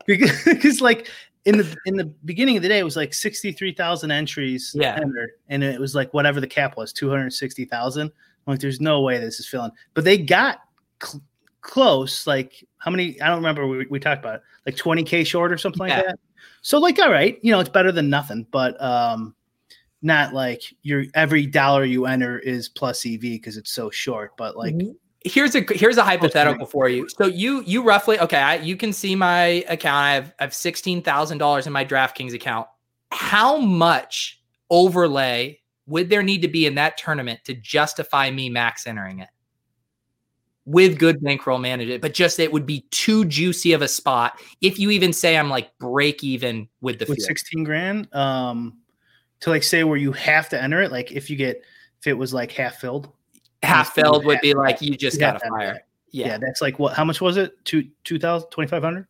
[0.05, 1.09] because, because like
[1.45, 4.95] in the in the beginning of the day, it was like 63,000 entries yeah.
[4.95, 8.11] entered, and it was like whatever the cap was, 260,000.
[8.45, 10.59] Like, there's no way this is filling, but they got
[11.03, 11.23] cl-
[11.61, 12.27] close.
[12.27, 13.19] Like, how many?
[13.21, 13.67] I don't remember.
[13.67, 15.97] We, we talked about it, like 20k short or something yeah.
[15.97, 16.19] like that.
[16.61, 19.35] So like, all right, you know, it's better than nothing, but um,
[20.01, 24.35] not like your every dollar you enter is plus EV because it's so short.
[24.37, 24.91] But like, mm-hmm.
[25.23, 27.07] here's a here's a hypothetical for you.
[27.09, 29.97] So you you roughly okay, I, you can see my account.
[29.97, 32.67] I have I have sixteen thousand dollars in my DraftKings account.
[33.11, 38.85] How much overlay would there need to be in that tournament to justify me max
[38.85, 39.29] entering it?
[40.67, 44.37] With good bankroll management, but just it would be too juicy of a spot.
[44.59, 47.27] If you even say I'm like break even with the with field.
[47.27, 48.77] 16 grand, um,
[49.39, 51.63] to like say where you have to enter it, like if you get
[52.01, 53.09] if it was like half filled,
[53.63, 55.79] half filled would be like you just gotta fire.
[56.11, 56.27] Yeah.
[56.27, 56.37] yeah.
[56.37, 56.93] that's like what?
[56.93, 57.63] How much was it?
[57.63, 59.07] Two two thousand twenty five hundred.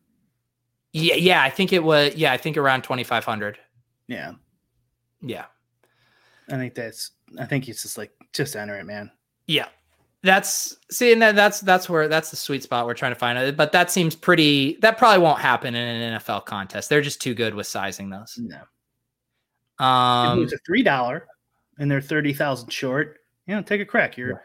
[0.92, 1.42] Yeah, yeah.
[1.42, 3.58] I think it was yeah, I think around twenty five hundred.
[4.06, 4.34] Yeah,
[5.20, 5.46] Yeah.
[6.48, 7.10] I think that's.
[7.38, 9.10] I think it's just like just enter it, man.
[9.46, 9.66] Yeah.
[10.24, 13.38] That's see, and that, that's that's where that's the sweet spot we're trying to find.
[13.38, 13.56] it.
[13.56, 14.76] But that seems pretty.
[14.82, 16.88] That probably won't happen in an NFL contest.
[16.88, 18.34] They're just too good with sizing those.
[18.36, 18.62] No, if
[19.80, 21.26] it Um, was a three dollar
[21.78, 24.16] and they're thirty thousand short, you know, take a crack.
[24.16, 24.36] You're Yeah.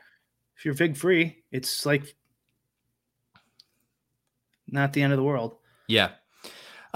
[0.57, 2.15] if you're vig free, it's like
[4.67, 5.57] not the end of the world.
[5.87, 6.11] yeah.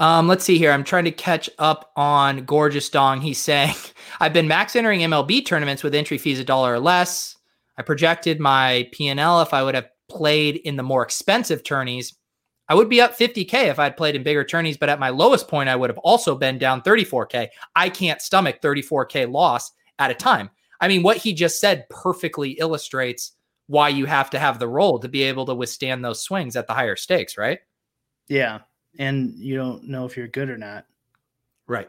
[0.00, 0.70] Um, let's see here.
[0.70, 3.20] I'm trying to catch up on Gorgeous Dong.
[3.20, 3.74] He's saying,
[4.20, 7.34] I've been max entering MLB tournaments with entry fees a dollar or less.
[7.78, 12.14] I projected my P&L if I would have played in the more expensive tourneys.
[12.68, 15.48] I would be up 50K if I'd played in bigger tourneys, but at my lowest
[15.48, 17.48] point, I would have also been down 34K.
[17.76, 20.50] I can't stomach 34K loss at a time.
[20.80, 23.32] I mean, what he just said perfectly illustrates
[23.68, 26.66] why you have to have the role to be able to withstand those swings at
[26.66, 27.60] the higher stakes, right?
[28.28, 28.60] Yeah,
[28.98, 30.84] and you don't know if you're good or not.
[31.66, 31.88] Right.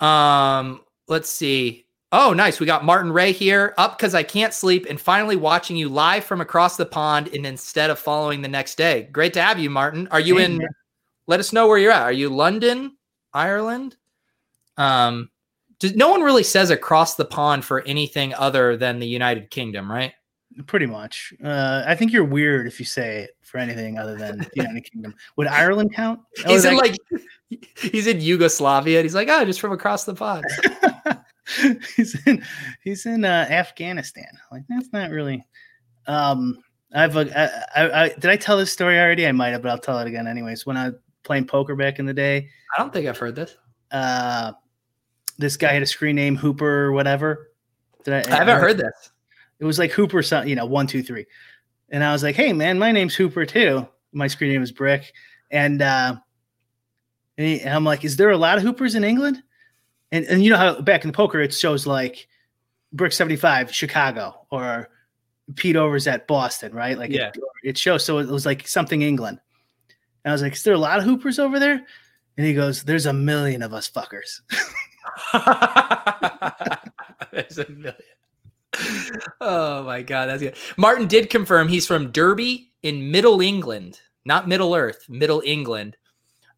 [0.00, 1.85] Um, let's see.
[2.12, 2.60] Oh, nice.
[2.60, 6.24] We got Martin Ray here up because I can't sleep and finally watching you live
[6.24, 9.08] from across the pond and instead of following the next day.
[9.10, 10.06] Great to have you, Martin.
[10.10, 10.66] Are you in?
[11.26, 12.02] Let us know where you're at.
[12.02, 12.96] Are you London,
[13.32, 13.96] Ireland?
[14.76, 15.30] Um,
[15.80, 19.90] does, no one really says across the pond for anything other than the United Kingdom,
[19.90, 20.12] right?
[20.66, 21.34] Pretty much.
[21.42, 24.84] Uh, I think you're weird if you say it for anything other than the United
[24.92, 25.14] Kingdom.
[25.36, 26.20] Would Ireland count?
[26.46, 26.96] Oh, He's in like
[27.76, 28.98] he's in Yugoslavia.
[29.00, 30.44] And he's like, oh, just from across the pond.
[31.96, 32.42] he's in
[32.82, 34.28] he's in uh, Afghanistan.
[34.50, 35.44] Like that's not really.
[36.06, 36.58] Um,
[36.94, 37.50] I've uh, I,
[37.82, 39.26] I, I did I tell this story already?
[39.26, 40.66] I might have, but I'll tell it again anyways.
[40.66, 43.56] When I was playing poker back in the day, I don't think I've heard this.
[43.90, 44.52] uh,
[45.38, 47.50] this guy had a screen name Hooper or whatever.
[48.04, 48.18] Did I?
[48.32, 49.10] I haven't heard this.
[49.58, 51.26] It was like Hooper, something you know, one two three,
[51.90, 53.86] and I was like, "Hey man, my name's Hooper too.
[54.12, 55.12] My screen name is Brick,"
[55.50, 56.16] and uh,
[57.38, 59.42] and, he- and I'm like, "Is there a lot of Hoopers in England?"
[60.16, 62.26] And and you know how back in the poker it shows like
[62.92, 64.88] Brick seventy five Chicago or
[65.54, 66.96] Pete Overs at Boston, right?
[66.98, 67.28] Like Yeah.
[67.28, 68.04] it, it shows.
[68.04, 69.38] So it was like something England.
[70.24, 71.84] And I was like, "Is there a lot of Hoopers over there?"
[72.36, 74.40] And he goes, "There's a million of us fuckers."
[77.32, 77.94] There's a million.
[79.40, 80.56] Oh my god, that's good.
[80.76, 85.96] Martin did confirm he's from Derby in Middle England, not Middle Earth, Middle England.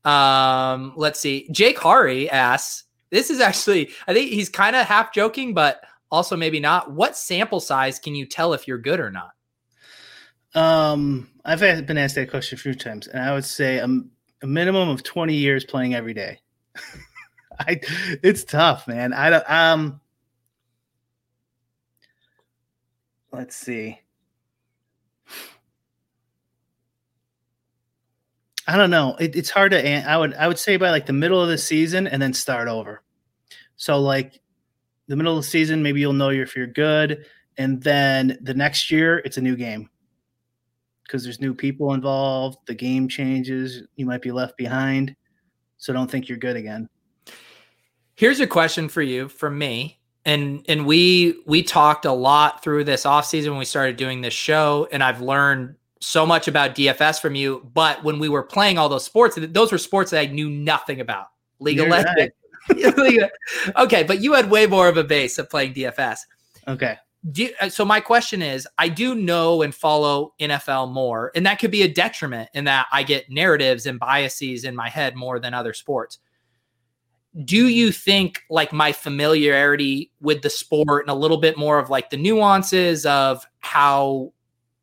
[0.05, 1.49] Um, let's see.
[1.53, 6.37] Jake Hari asks, this is actually, I think he's kind of half joking, but also
[6.37, 6.93] maybe not.
[6.93, 9.31] What sample size can you tell if you're good or not?
[10.55, 13.89] Um, I've been asked that question a few times, and I would say a,
[14.43, 16.41] a minimum of twenty years playing every day.
[17.61, 17.81] I,
[18.23, 19.13] it's tough, man.
[19.13, 19.51] I don't.
[19.51, 20.01] Um,
[23.33, 24.01] let's see.
[28.69, 29.17] I don't know.
[29.19, 30.09] It, it's hard to.
[30.09, 30.35] I would.
[30.35, 33.03] I would say by like the middle of the season and then start over.
[33.77, 34.41] So like
[35.07, 37.25] the middle of the season, maybe you'll know if you're good,
[37.57, 39.89] and then the next year it's a new game
[41.03, 42.59] because there's new people involved.
[42.67, 43.85] The game changes.
[43.97, 45.17] You might be left behind.
[45.79, 46.91] So don't think you're good again.
[48.17, 49.99] Here's a question for you from me.
[50.27, 54.35] And and we we talked a lot through this offseason when we started doing this
[54.35, 57.69] show, and I've learned so much about DFS from you.
[57.75, 61.01] But when we were playing all those sports, those were sports that I knew nothing
[61.01, 61.27] about.
[61.61, 62.35] League of Legends.
[62.71, 63.31] Of-
[63.77, 66.19] okay, but you had way more of a base of playing DFS.
[66.67, 66.99] Okay.
[67.33, 71.59] Do, uh, so my question is I do know and follow NFL more, and that
[71.59, 75.39] could be a detriment in that I get narratives and biases in my head more
[75.39, 76.19] than other sports.
[77.45, 81.89] Do you think like my familiarity with the sport and a little bit more of
[81.91, 84.33] like the nuances of how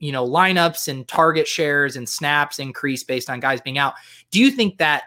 [0.05, 3.95] you know lineups and target shares and snaps increase based on guys being out,
[4.31, 5.03] do you think that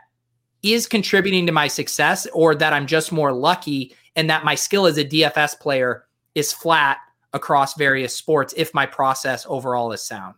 [0.63, 4.87] is contributing to my success or that I'm just more lucky and that my skill
[4.87, 6.99] as a DFS player is flat
[7.33, 10.35] across various sports if my process overall is sound.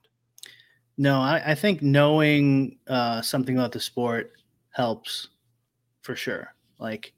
[0.98, 4.32] No, I, I think knowing uh, something about the sport
[4.72, 5.28] helps
[6.02, 6.54] for sure.
[6.78, 7.14] Like,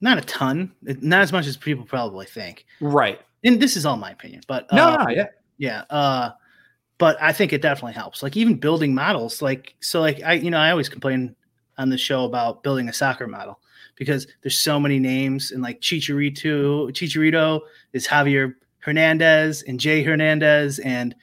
[0.00, 2.66] not a ton, not as much as people probably think.
[2.80, 3.20] Right.
[3.42, 5.26] And this is all my opinion, but No, uh, no, yeah.
[5.58, 6.30] yeah uh
[7.00, 10.50] but i think it definitely helps like even building models like so like i you
[10.50, 11.34] know i always complain
[11.78, 13.58] on the show about building a soccer model
[13.96, 17.60] because there's so many names and like chicharito chicharito
[17.92, 21.16] is javier hernandez and jay hernandez and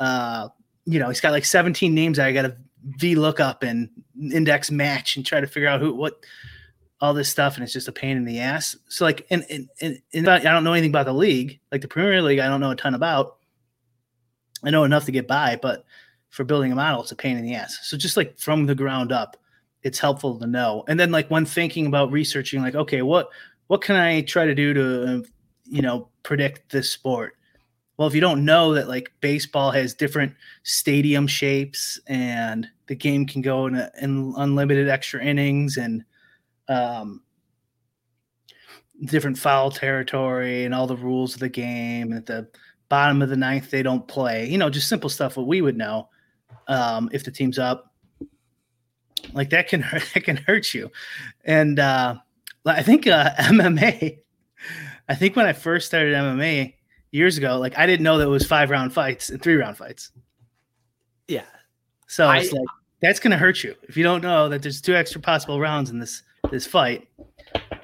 [0.00, 0.48] uh,
[0.86, 2.56] you know, he's got like 17 names that I got to
[2.96, 3.88] V look up and
[4.32, 6.24] index match and try to figure out who what
[7.02, 8.76] all this stuff, and it's just a pain in the ass.
[8.88, 11.88] So like, and and, and, and I don't know anything about the league, like the
[11.88, 13.36] Premier League, I don't know a ton about.
[14.64, 15.84] I know enough to get by, but
[16.28, 17.78] for building a model, it's a pain in the ass.
[17.82, 19.36] So just like from the ground up,
[19.82, 20.84] it's helpful to know.
[20.88, 23.30] And then like when thinking about researching, like, okay, what
[23.66, 25.24] what can I try to do to
[25.64, 27.34] you know predict this sport?
[27.96, 33.26] Well, if you don't know that like baseball has different stadium shapes and the game
[33.26, 36.02] can go in, a, in unlimited extra innings and
[36.68, 37.20] um,
[39.04, 42.12] different foul territory and all the rules of the game.
[42.12, 42.48] and the
[42.90, 44.46] bottom of the ninth, they don't play.
[44.46, 46.10] You know, just simple stuff what we would know
[46.68, 47.94] um, if the team's up.
[49.32, 50.90] Like that can hurt, that can hurt you.
[51.44, 52.16] And uh,
[52.66, 54.18] I think uh, MMA.
[55.08, 56.74] I think when I first started MMA
[57.10, 59.78] years ago, like I didn't know that it was five round fights and three round
[59.78, 60.10] fights.
[61.26, 61.46] Yeah.
[62.06, 62.66] So I, it's like
[63.00, 65.98] that's gonna hurt you if you don't know that there's two extra possible rounds in
[65.98, 67.08] this this fight.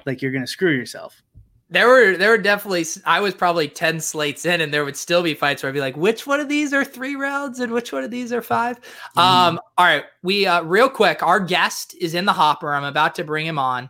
[0.05, 1.21] Like you're gonna screw yourself.
[1.69, 5.21] There were there were definitely I was probably 10 slates in and there would still
[5.21, 7.91] be fights where I'd be like, which one of these are three rounds and which
[7.91, 9.21] one of these are 5 mm.
[9.21, 10.05] Um, all right.
[10.23, 12.73] We uh real quick, our guest is in the hopper.
[12.73, 13.89] I'm about to bring him on.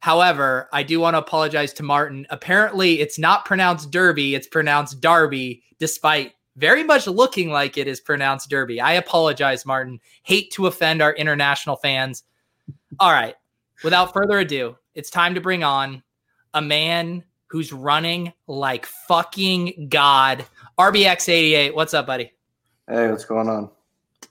[0.00, 2.26] However, I do want to apologize to Martin.
[2.30, 8.00] Apparently, it's not pronounced Derby, it's pronounced Darby, despite very much looking like it is
[8.00, 8.80] pronounced Derby.
[8.80, 10.00] I apologize, Martin.
[10.22, 12.22] Hate to offend our international fans.
[12.98, 13.34] All right.
[13.82, 16.02] Without further ado, it's time to bring on
[16.54, 20.44] a man who's running like fucking God.
[20.78, 21.74] RBX88.
[21.74, 22.32] What's up, buddy?
[22.88, 23.70] Hey, what's going on?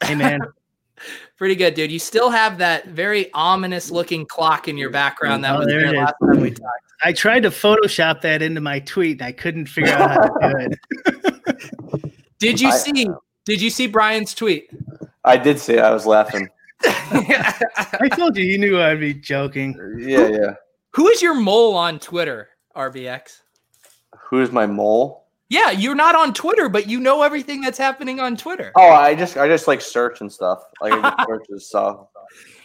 [0.03, 0.41] Hey, man.
[1.37, 1.91] Pretty good, dude.
[1.91, 5.81] You still have that very ominous looking clock in your background that oh, was there,
[5.81, 6.83] there last time we talked.
[7.01, 10.69] I tried to Photoshop that into my tweet and I couldn't figure out how to
[10.69, 10.75] do
[11.13, 12.13] it.
[12.39, 13.07] did you see
[13.45, 14.69] did you see Brian's tweet?
[15.23, 15.79] I did see it.
[15.79, 16.49] I was laughing.
[16.83, 19.77] I told you you knew I'd be joking.
[19.97, 20.53] Yeah, yeah.
[20.91, 23.41] Who is your mole on Twitter, RBX?
[24.29, 25.27] Who's my mole?
[25.49, 28.71] Yeah, you're not on Twitter, but you know everything that's happening on Twitter.
[28.75, 30.61] Oh, I just I just like search and stuff.
[30.79, 32.07] Like I just searches stuff.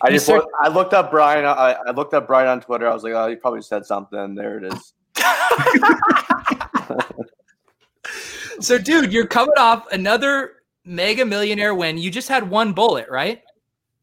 [0.03, 1.47] I just looked, I looked up Brian.
[1.47, 2.87] I, I looked up Brian on Twitter.
[2.87, 4.35] I was like, oh, he probably said something.
[4.35, 4.93] There it is.
[8.61, 11.97] so, dude, you're coming off another mega millionaire win.
[11.97, 13.41] You just had one bullet, right?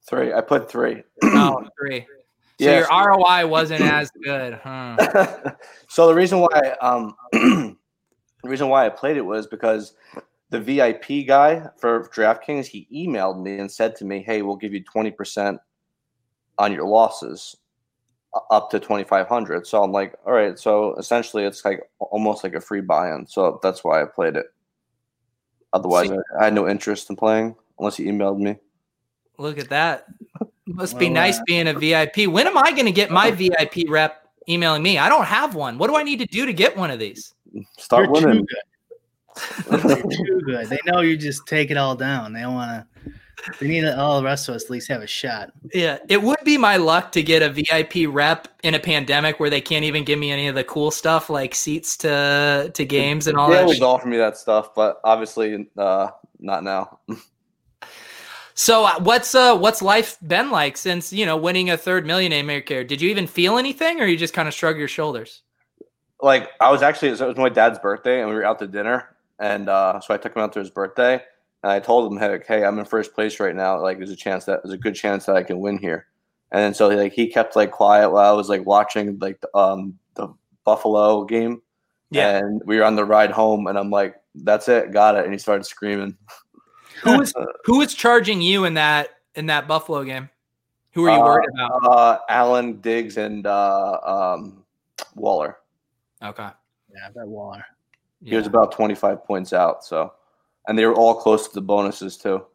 [0.10, 0.34] Three.
[0.34, 1.04] I put three.
[1.24, 2.08] oh, three.
[2.62, 2.88] So yes.
[2.88, 4.95] your ROI wasn't as good, huh?
[5.89, 7.76] so the reason why um the
[8.43, 9.95] reason why I played it was because
[10.52, 14.76] the VIP guy for DraftKings he emailed me and said to me, "Hey, we'll give
[14.76, 15.60] you twenty percent
[16.60, 17.56] on your losses
[18.52, 20.58] up to 2500 so i'm like all right.
[20.60, 23.26] So essentially it's like almost like a free buy-in.
[23.26, 24.45] So that's why i played it.
[25.74, 28.58] Otherwise See, I, I, had no interest in playing unless he emailed me.
[29.39, 30.06] Look at that
[30.74, 33.32] must well, be nice uh, being a vip when am i going to get my
[33.32, 36.54] vip rep emailing me i don't have one what do i need to do to
[36.54, 37.34] get one of these
[37.78, 38.48] Start You're winning.
[38.48, 40.12] Too good.
[40.12, 40.68] too good.
[40.68, 42.34] They know you just take it all down.
[42.34, 43.12] They don't want to.
[43.60, 45.52] They need all the rest of us at least have a shot.
[45.74, 49.50] Yeah, it would be my luck to get a VIP rep in a pandemic where
[49.50, 53.28] they can't even give me any of the cool stuff like seats to to games
[53.28, 53.62] and all they that.
[53.62, 57.00] They always offer me that stuff, but obviously uh, not now.
[58.54, 62.32] so uh, what's uh what's life been like since you know winning a third million
[62.32, 62.88] in Medicare?
[62.88, 65.44] Did you even feel anything, or you just kind of shrug your shoulders?
[66.22, 69.16] like I was actually it was my dad's birthday and we were out to dinner
[69.40, 71.22] and uh, so I took him out to his birthday
[71.64, 74.16] and I told him hey, hey I'm in first place right now like there's a
[74.16, 76.08] chance that there's a good chance that I can win here
[76.52, 79.58] and then so like he kept like quiet while I was like watching like the,
[79.58, 80.28] um the
[80.64, 81.62] Buffalo game
[82.12, 85.26] yeah and we were on the ride home and I'm like that's it got it
[85.26, 86.16] and he started screaming
[87.02, 87.34] who was
[87.66, 90.30] who was charging you in that in that Buffalo game
[90.93, 94.64] who were you worried uh, about uh, Allen Diggs and uh, um,
[95.16, 95.58] Waller
[96.24, 96.49] Okay.
[96.93, 97.66] Yeah, that Waller.
[98.24, 99.84] He was about 25 points out.
[99.84, 100.14] So,
[100.68, 102.45] and they were all close to the bonuses too.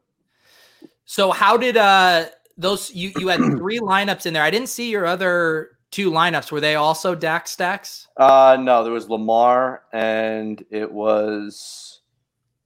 [1.05, 2.26] So, how did uh
[2.57, 4.42] those you you had three lineups in there?
[4.42, 6.53] I didn't see your other two lineups.
[6.53, 8.07] Were they also Dak stacks?
[8.16, 11.86] Uh, no, there was Lamar and it was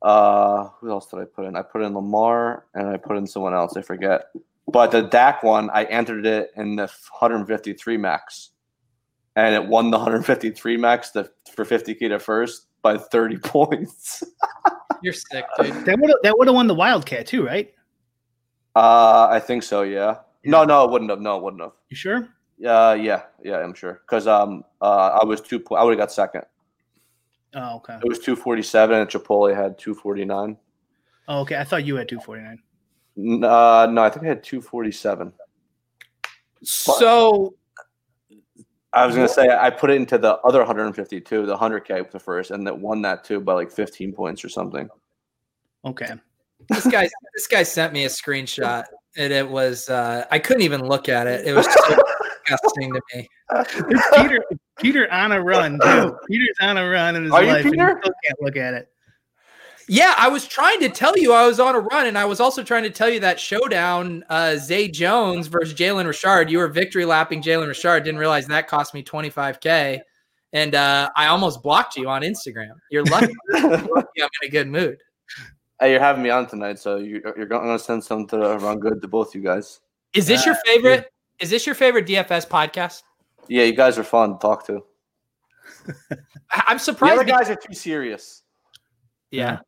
[0.03, 1.57] uh who else did I put in?
[1.57, 3.77] I put in Lamar and I put in someone else.
[3.77, 4.27] I forget.
[4.67, 6.83] But the Dak one, I entered it in the
[7.19, 8.51] 153 max
[9.37, 14.23] and it won the 153 max to, for 50k to first by 30 points.
[15.03, 15.85] You're sick, dude.
[15.85, 17.73] That would that would have won the Wildcat too, right?
[18.77, 19.83] Uh, I think so.
[19.83, 20.17] Yeah.
[20.43, 20.51] yeah.
[20.51, 21.21] No, no, it wouldn't have.
[21.21, 21.73] No, it wouldn't have.
[21.89, 22.29] You sure?
[22.65, 24.03] Uh, yeah, yeah, I'm sure.
[24.07, 25.65] Because um, uh, I was two.
[25.75, 26.45] I would have got second.
[27.55, 27.95] Oh, okay.
[27.95, 30.57] It was 247, and Chipotle had 249.
[31.29, 31.57] Oh, okay.
[31.57, 33.45] I thought you had 249.
[33.45, 35.33] Uh, no, I think I had 247.
[36.63, 37.55] So
[38.93, 42.19] I was gonna say I put it into the other 152, the 100k with the
[42.19, 44.89] first, and that won that too by like 15 points or something.
[45.85, 46.13] Okay.
[46.69, 48.85] this guy this guy sent me a screenshot
[49.17, 51.47] and it was uh I couldn't even look at it.
[51.47, 51.97] It was so
[52.51, 53.29] disgusting to me.
[53.91, 54.45] It's Peter
[54.79, 56.17] Peter on a run too.
[56.29, 57.65] Peter's on a run in his Are you life.
[57.65, 57.99] and Peter?
[58.01, 58.89] still can't look at it.
[59.89, 62.39] Yeah, I was trying to tell you I was on a run, and I was
[62.39, 66.49] also trying to tell you that showdown, uh, Zay Jones versus Jalen Richard.
[66.49, 68.05] You were victory lapping Jalen Richard.
[68.05, 70.01] Didn't realize that cost me 25k,
[70.53, 72.75] and uh, I almost blocked you on Instagram.
[72.93, 73.35] You're lucky.
[73.53, 74.99] I'm in a good mood.
[75.81, 78.79] Hey, you're having me on tonight, so you, you're going to send something to run
[78.81, 79.81] good to both you guys.
[80.15, 81.11] Is this your Uh, favorite?
[81.41, 83.03] Is this your favorite DFS podcast?
[83.49, 84.83] Yeah, you guys are fun to talk to.
[86.53, 87.15] I- I'm The surprised.
[87.15, 88.43] other guys are too serious.
[89.31, 89.59] yeah.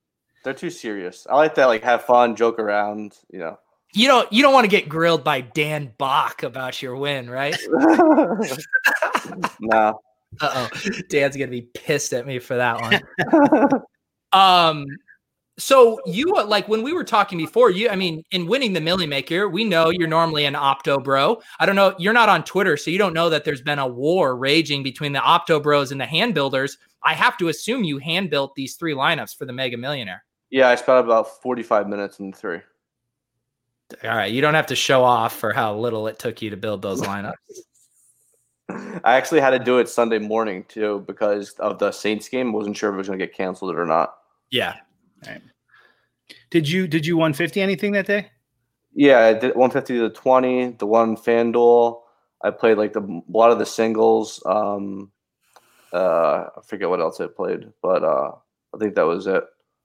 [0.44, 1.24] They're too serious.
[1.30, 3.16] I like to like have fun, joke around.
[3.32, 3.58] You know.
[3.94, 7.56] You don't you don't want to get grilled by Dan Bach about your win, right?
[9.60, 10.00] no.
[10.40, 10.68] Uh oh.
[11.10, 13.70] Dan's gonna be pissed at me for that one.
[14.34, 14.86] Um,
[15.58, 18.80] so you uh, like when we were talking before, you I mean, in winning the
[18.80, 21.42] Millie Maker, we know you're normally an opto bro.
[21.60, 23.86] I don't know, you're not on Twitter, so you don't know that there's been a
[23.86, 26.78] war raging between the opto bros and the hand builders.
[27.02, 30.24] I have to assume you hand built these three lineups for the Mega Millionaire.
[30.50, 32.60] yeah, I spent about 45 minutes in three.
[34.04, 36.56] All right, you don't have to show off for how little it took you to
[36.56, 37.34] build those lineups.
[39.04, 42.52] I actually had to do it Sunday morning too because of the Saints game.
[42.52, 44.14] wasn't sure if it was going to get canceled or not.
[44.50, 44.76] Yeah.
[46.50, 48.30] Did you did you 150 anything that day?
[48.94, 52.00] Yeah, I did 150 to 20, the one FanDuel.
[52.42, 54.42] I played like the a lot of the singles.
[54.44, 55.10] Um,
[55.92, 58.32] uh, I forget what else I played, but uh,
[58.74, 59.44] I think that was it.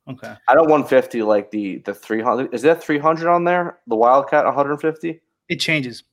[0.10, 0.34] Okay.
[0.48, 2.54] I don't 150 like the the 300.
[2.54, 3.80] Is that 300 on there?
[3.88, 5.22] The Wildcat 150?
[5.50, 6.04] It changes.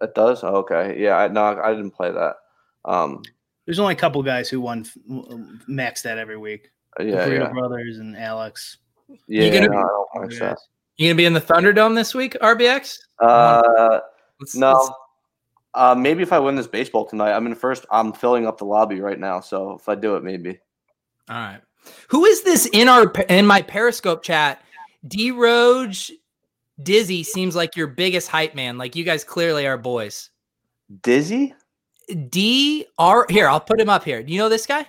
[0.00, 0.42] It does.
[0.42, 0.96] Oh, okay.
[0.98, 1.16] Yeah.
[1.16, 2.36] I no, I didn't play that.
[2.84, 3.22] Um.
[3.66, 4.84] There's only a couple guys who won
[5.66, 6.70] max that every week.
[6.98, 7.26] The Yeah.
[7.26, 7.52] Burrito Yeah.
[7.52, 8.78] Brothers and Alex.
[9.28, 9.48] Yeah.
[9.50, 10.58] gonna- no, I don't like that.
[10.96, 12.98] You gonna be in the Thunderdome this week, RBX?
[13.18, 14.00] Uh,
[14.40, 14.72] Let's- no.
[14.72, 14.90] let's-
[15.74, 17.32] Uh, maybe if I win this baseball tonight.
[17.32, 17.84] I'm in first.
[17.90, 19.40] I'm filling up the lobby right now.
[19.40, 20.60] So if I do it, maybe.
[21.28, 21.60] All right.
[22.08, 24.62] Who is this in our in my Periscope chat?
[25.08, 26.12] D Roge
[26.82, 28.78] Dizzy seems like your biggest hype man.
[28.78, 30.30] Like you guys clearly are boys.
[31.02, 31.54] Dizzy?
[32.28, 34.22] D R here, I'll put him up here.
[34.22, 34.86] Do you know this guy?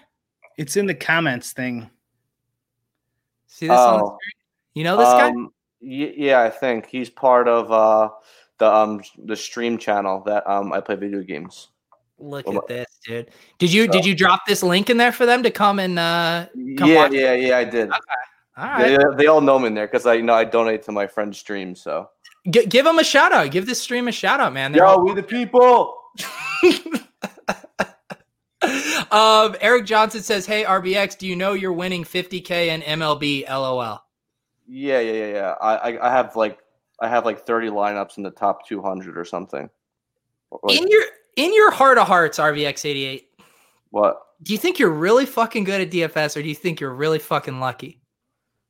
[0.57, 1.89] It's in the comments thing.
[3.55, 4.07] See this on the Oh.
[4.07, 4.31] screen?
[4.73, 5.29] You know this guy?
[5.29, 5.49] Um,
[5.81, 8.09] y- yeah, I think he's part of uh
[8.57, 11.69] the um the stream channel that um I play video games.
[12.19, 13.31] Look well, at this, dude.
[13.57, 16.47] Did you did you drop this link in there for them to come and uh
[16.77, 17.89] Come yeah, yeah, yeah, I did.
[17.91, 17.99] all
[18.57, 18.97] right.
[18.97, 21.07] They, they all know me in there because I you know I donate to my
[21.07, 21.75] friend's stream.
[21.75, 22.09] So
[22.49, 23.51] G- give them a shout out.
[23.51, 24.73] Give this stream a shout out, man.
[24.73, 25.95] They're yo, all- we the people.
[29.11, 33.47] um, Eric Johnson says, "Hey RBX, do you know you're winning 50k in MLB?
[33.49, 34.01] LOL."
[34.67, 35.55] Yeah, yeah, yeah, yeah.
[35.61, 36.59] I, I I have like
[36.99, 39.69] I have like 30 lineups in the top 200 or something.
[40.63, 41.03] Like, in your
[41.35, 43.23] in your heart of hearts, RBX88,
[43.91, 44.25] what?
[44.43, 47.19] do you think you're really fucking good at DFS, or do you think you're really
[47.19, 48.01] fucking lucky?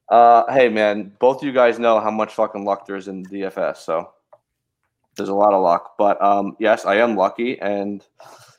[0.09, 3.25] Uh, hey man, both of you guys know how much fucking luck there is in
[3.25, 4.11] DFS, so
[5.15, 5.95] there's a lot of luck.
[5.97, 8.05] But um, yes, I am lucky, and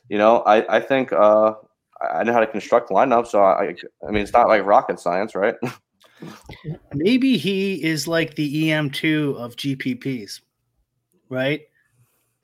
[0.09, 1.53] you know, I I think uh,
[2.01, 3.27] I know how to construct lineups.
[3.27, 3.75] So I
[4.07, 5.55] I mean, it's not like rocket science, right?
[6.93, 10.41] Maybe he is like the EM2 of GPPs,
[11.29, 11.61] right?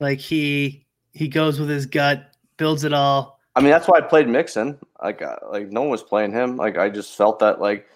[0.00, 3.40] Like he he goes with his gut, builds it all.
[3.56, 4.78] I mean, that's why I played Mixon.
[5.02, 6.56] Like, uh, like no one was playing him.
[6.56, 7.86] Like, I just felt that like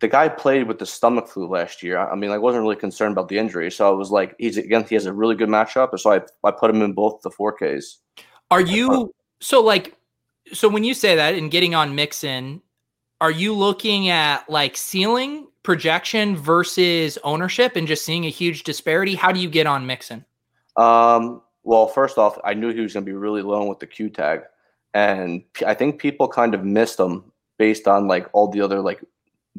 [0.00, 1.98] the guy played with the stomach flu last year.
[1.98, 4.84] I mean, I wasn't really concerned about the injury, so I was like, he's again,
[4.88, 7.98] he has a really good matchup, so I I put him in both the 4Ks.
[8.52, 9.96] Are you so like
[10.52, 12.60] so when you say that and getting on Mixon,
[13.18, 19.14] are you looking at like ceiling projection versus ownership and just seeing a huge disparity?
[19.14, 20.26] How do you get on Mixon?
[20.76, 23.86] Um, well, first off, I knew he was going to be really low with the
[23.86, 24.42] Q tag,
[24.92, 27.24] and I think people kind of missed him
[27.56, 29.02] based on like all the other like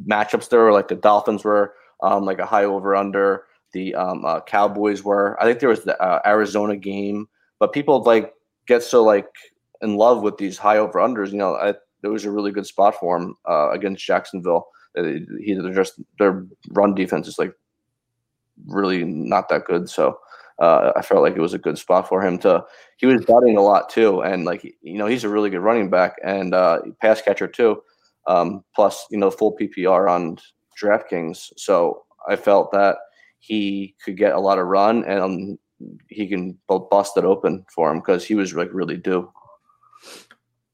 [0.08, 0.72] matchups there were.
[0.72, 1.74] Like the Dolphins were
[2.04, 3.46] um, like a high over under.
[3.72, 5.36] The um, uh, Cowboys were.
[5.42, 7.28] I think there was the uh, Arizona game,
[7.58, 8.36] but people like
[8.68, 9.28] get so like
[9.82, 11.32] in love with these high over unders.
[11.32, 11.70] You know, I,
[12.04, 14.68] it was a really good spot for him uh, against Jacksonville.
[14.98, 15.04] Uh,
[15.44, 17.54] he they're just their run defense is like
[18.68, 19.90] really not that good.
[19.90, 20.20] So
[20.60, 22.64] uh, I felt like it was a good spot for him to.
[22.98, 25.90] He was batting a lot too, and like you know, he's a really good running
[25.90, 27.82] back and uh, pass catcher too.
[28.28, 30.38] Um, plus, you know, full PPR on
[30.82, 31.52] DraftKings.
[31.58, 32.98] So I felt that
[33.40, 35.60] he could get a lot of run and um,
[36.10, 39.32] he can bust it open for him because he was like really due.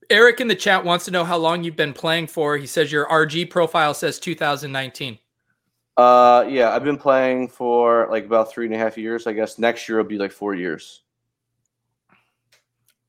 [0.10, 2.58] Eric in the chat wants to know how long you've been playing for.
[2.58, 5.20] He says your RG profile says 2019.
[5.98, 9.28] Uh, yeah, I've been playing for like about three and a half years.
[9.28, 11.02] I guess next year will be like four years.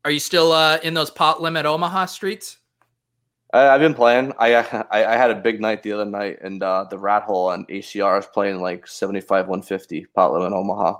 [0.05, 2.59] Are you still uh, in those pot limit Omaha streets?
[3.53, 4.32] I, have been playing.
[4.38, 4.55] I,
[4.91, 7.66] I, I had a big night the other night, and uh, the Rat Hole and
[7.68, 10.99] ACR is playing like seventy five one fifty pot limit Omaha.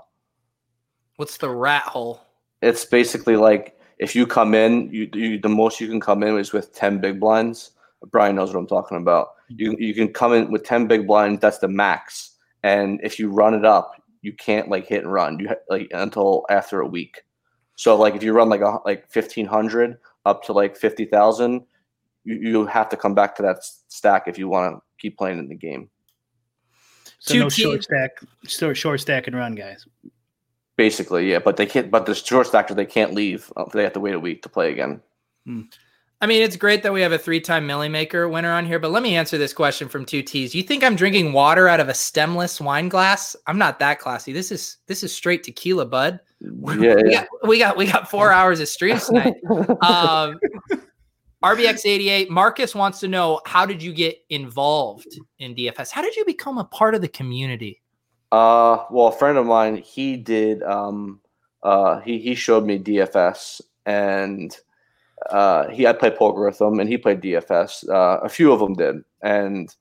[1.21, 2.19] What's the Rat Hole?
[2.63, 6.35] It's basically like if you come in, you, you the most you can come in
[6.39, 7.73] is with ten big blinds.
[8.09, 9.27] Brian knows what I'm talking about.
[9.47, 11.39] You you can come in with ten big blinds.
[11.39, 12.37] That's the max.
[12.63, 15.37] And if you run it up, you can't like hit and run.
[15.37, 17.21] You like until after a week.
[17.75, 21.61] So like if you run like a like fifteen hundred up to like fifty thousand,
[22.23, 23.57] you, you have to come back to that
[23.89, 25.87] stack if you want to keep playing in the game.
[27.19, 28.09] So Two no short stack,
[28.47, 29.85] short, short stack and run, guys.
[30.81, 31.91] Basically, yeah, but they can't.
[31.91, 33.53] But the short stacker they can't leave.
[33.55, 34.99] Uh, they have to wait a week to play again.
[35.45, 35.61] Hmm.
[36.21, 38.89] I mean, it's great that we have a three-time Milly Maker winner on here, but
[38.89, 40.55] let me answer this question from two T's.
[40.55, 43.35] You think I'm drinking water out of a stemless wine glass?
[43.45, 44.33] I'm not that classy.
[44.33, 46.19] This is this is straight tequila, bud.
[46.39, 49.35] Yeah, we, got, we got we got four hours of streams tonight.
[49.83, 50.39] um,
[51.43, 55.91] RBX88, Marcus wants to know how did you get involved in DFS?
[55.91, 57.83] How did you become a part of the community?
[58.31, 60.63] Uh, well, a friend of mine, he did.
[60.63, 61.19] Um,
[61.63, 64.55] uh, he he showed me DFS, and
[65.29, 67.89] uh, he I played poker with him, and he played DFS.
[67.89, 69.73] Uh, a few of them did, and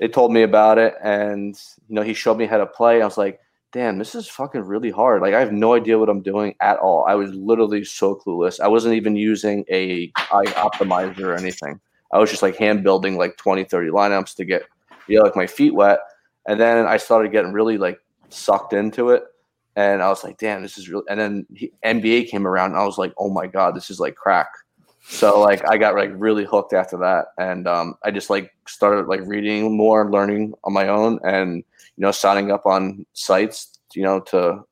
[0.00, 1.54] they told me about it, and
[1.88, 3.00] you know, he showed me how to play.
[3.00, 3.40] I was like,
[3.72, 5.20] damn, this is fucking really hard.
[5.20, 7.04] Like I have no idea what I'm doing at all.
[7.08, 8.60] I was literally so clueless.
[8.60, 11.80] I wasn't even using a optimizer or anything.
[12.12, 14.62] I was just like hand building like 20, 30 lineups to get
[15.08, 15.98] yeah, like my feet wet.
[16.46, 19.24] And then I started getting really like sucked into it.
[19.76, 21.04] And I was like, damn, this is really.
[21.08, 23.98] And then he, NBA came around, and I was like, oh my god, this is
[23.98, 24.48] like crack.
[25.06, 29.06] So like I got like really hooked after that, and um, I just like started
[29.06, 33.80] like reading more and learning on my own, and you know, signing up on sites,
[33.94, 34.64] you know, to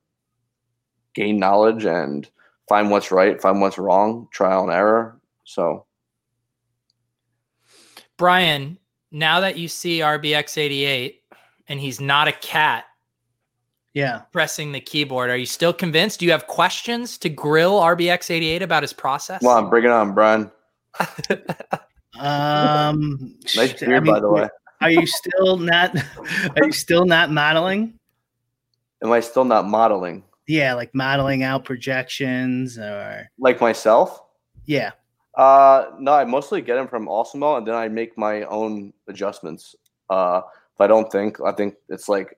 [1.14, 2.28] gain knowledge and
[2.68, 5.20] find what's right, find what's wrong, trial and error.
[5.44, 5.84] So,
[8.16, 8.78] Brian,
[9.10, 11.16] now that you see RBX88
[11.68, 12.84] and he's not a cat,
[13.94, 16.20] yeah, pressing the keyboard, are you still convinced?
[16.20, 19.42] Do you have questions to grill RBX88 about his process?
[19.42, 20.50] Come on, bring it on, Brian.
[22.18, 24.48] um, nice beard, I mean, by the way.
[24.80, 25.94] Are you still not?
[26.56, 27.98] Are you still not modeling?
[29.02, 30.24] Am I still not modeling?
[30.48, 34.22] Yeah, like modeling out projections or like myself.
[34.66, 34.90] Yeah.
[35.36, 39.74] Uh, no, I mostly get them from Awesemo, and then I make my own adjustments.
[40.10, 40.42] Uh,
[40.82, 42.36] if I don't think, I think it's like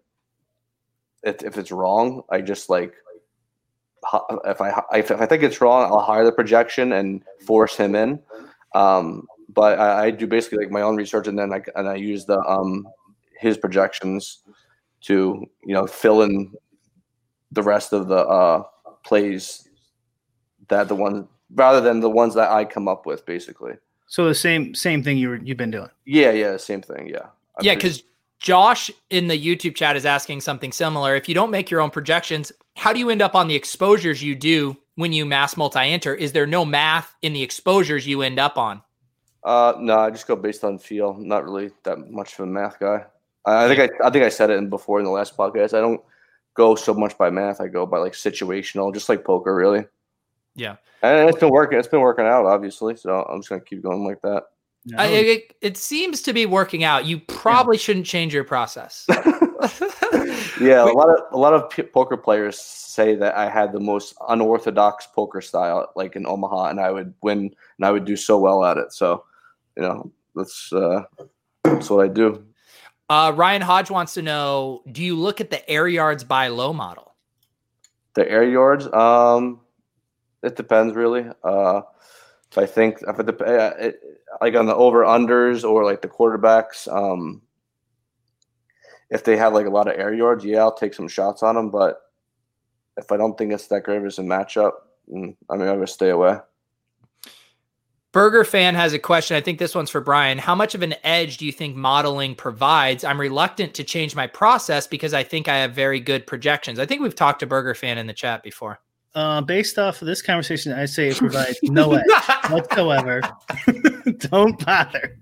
[1.23, 2.95] if, if it's wrong, I just like
[4.45, 8.21] if I if I think it's wrong, I'll hire the projection and force him in.
[8.75, 11.95] Um, but I, I, do basically like my own research, and then I and I
[11.95, 12.87] use the um
[13.39, 14.43] his projections
[15.03, 16.53] to you know fill in
[17.53, 18.65] the rest of the uh
[19.05, 19.69] plays
[20.69, 23.75] that the ones rather than the ones that I come up with, basically.
[24.07, 25.91] So the same same thing you were you've been doing.
[26.05, 27.09] Yeah, yeah, same thing.
[27.09, 27.29] Yeah.
[27.57, 28.03] I'm yeah, because
[28.41, 31.17] Josh in the YouTube chat is asking something similar.
[31.17, 34.23] If you don't make your own projections, how do you end up on the exposures
[34.23, 36.15] you do when you mass multi-enter?
[36.15, 38.83] Is there no math in the exposures you end up on?
[39.45, 41.15] Uh, no, I just go based on feel.
[41.19, 43.05] Not really that much of a math guy.
[43.45, 45.75] I, I think I, I think I said it in before in the last podcast.
[45.77, 46.01] I don't
[46.55, 47.61] go so much by math.
[47.61, 49.85] I go by like situational, just like poker, really.
[50.55, 51.79] Yeah, and it's been working.
[51.79, 52.97] It's been working out, obviously.
[52.97, 54.45] So I'm just gonna keep going like that.
[54.99, 57.07] I, it, it, seems to be working out.
[57.07, 57.83] You probably yeah.
[57.83, 59.07] shouldn't change your process.
[60.61, 63.81] yeah, a lot of a lot of p- poker players say that I had the
[63.81, 68.15] most unorthodox poker style, like in Omaha, and I would win and I would do
[68.15, 68.93] so well at it.
[68.93, 69.25] So
[69.75, 71.05] you know, that's uh,
[71.63, 72.45] that's what I do.
[73.09, 76.75] Uh, Ryan Hodge wants to know: Do you look at the air yards by low
[76.75, 77.15] model?
[78.15, 79.61] The air yards, um,
[80.43, 81.25] it depends really.
[81.43, 81.83] Uh,
[82.55, 84.01] so I think if it,
[84.41, 87.43] like on the over unders or like the quarterbacks, um,
[89.11, 91.57] if they have like a lot of air yards, yeah, I'll take some shots on
[91.57, 91.69] them.
[91.69, 92.01] But
[92.97, 94.71] if I don't think it's that great of a matchup,
[95.13, 96.39] mm, I mean, I would stay away.
[98.13, 99.37] Burger fan has a question.
[99.37, 100.39] I think this one's for Brian.
[100.39, 103.03] How much of an edge do you think modeling provides?
[103.03, 106.79] I'm reluctant to change my process because I think I have very good projections.
[106.79, 108.79] I think we've talked to Burger fan in the chat before.
[109.15, 112.05] Uh, based off of this conversation, I say it provides no edge
[112.51, 113.21] whatsoever.
[114.19, 115.19] Don't bother.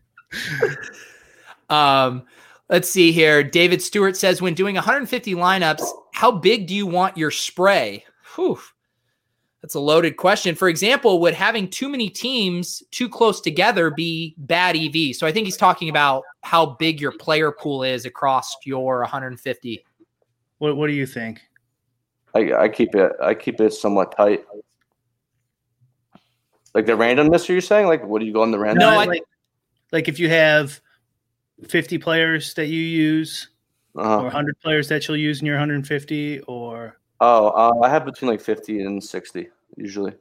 [1.69, 2.25] Um,
[2.73, 3.45] Let's see here.
[3.45, 5.85] David Stewart says, when doing 150 lineups,
[6.15, 8.03] how big do you want your spray?
[8.35, 8.59] Whew.
[9.61, 10.55] That's a loaded question.
[10.55, 15.15] For example, would having too many teams too close together be bad EV?
[15.15, 19.85] So I think he's talking about how big your player pool is across your 150.
[20.57, 21.43] What What do you think?
[22.35, 23.13] I, I keep it.
[23.23, 24.45] I keep it somewhat tight.
[26.75, 27.87] Like the randomness, are you saying?
[27.87, 28.89] Like, what do you go on the random?
[28.89, 29.23] No, I- like,
[29.93, 30.81] like if you have
[31.69, 33.49] 50 players that you use,
[33.95, 34.21] Uh-huh.
[34.21, 38.31] or 100 players that you'll use in your 150, or Oh, uh, I have between
[38.31, 40.15] like fifty and sixty usually.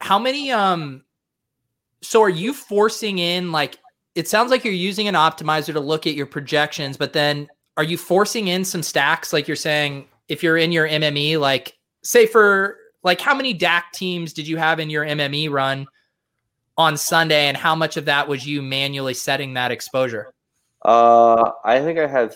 [0.00, 1.02] How many um
[2.02, 3.78] so are you forcing in like
[4.14, 7.84] it sounds like you're using an optimizer to look at your projections, but then are
[7.84, 12.26] you forcing in some stacks like you're saying if you're in your MME like say
[12.26, 15.86] for like how many Dak teams did you have in your MME run
[16.76, 20.32] on Sunday and how much of that was you manually setting that exposure?
[20.84, 22.34] Uh, I think I had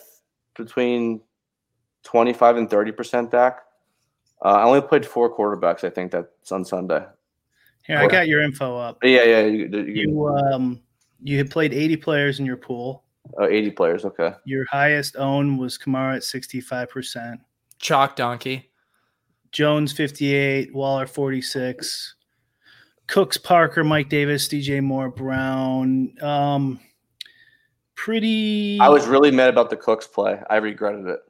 [0.57, 1.21] between
[2.05, 3.61] twenty-five and thirty percent Dak.
[4.45, 5.85] Uh, I only played four quarterbacks.
[5.85, 7.05] I think that's on Sunday.
[7.87, 8.99] here, I got your info up.
[9.03, 9.41] Yeah, yeah.
[9.47, 10.81] You, you, You um
[11.23, 13.03] you had played 80 players in your pool.
[13.41, 14.05] Uh, eighty players.
[14.05, 14.33] Okay.
[14.45, 17.39] Your highest own was Kamara at 65%,
[17.79, 18.71] Chalk donkey.
[19.53, 22.15] Jones 58, Waller 46,
[23.07, 26.13] Cooks, Parker, Mike Davis, DJ Moore, Brown.
[26.21, 26.81] Um,
[27.95, 28.79] pretty.
[28.81, 30.41] I was really mad about the Cooks play.
[30.51, 31.21] I regretted it.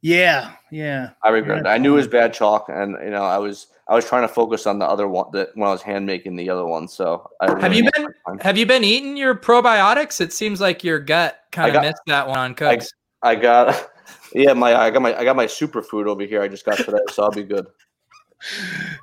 [0.00, 1.10] Yeah, yeah.
[1.22, 1.68] I regretted it.
[1.68, 4.28] I knew it was bad chalk, and you know, I was I was trying to
[4.28, 6.88] focus on the other one that when I was hand making the other one.
[6.88, 8.08] So I Have you been
[8.40, 10.20] have you been eating your probiotics?
[10.20, 12.92] It seems like your gut kind of missed that one on Cooks.
[13.22, 13.90] I got
[14.34, 16.42] yeah, my I got my I got my superfood over here.
[16.42, 17.66] I just got today, so I'll be good.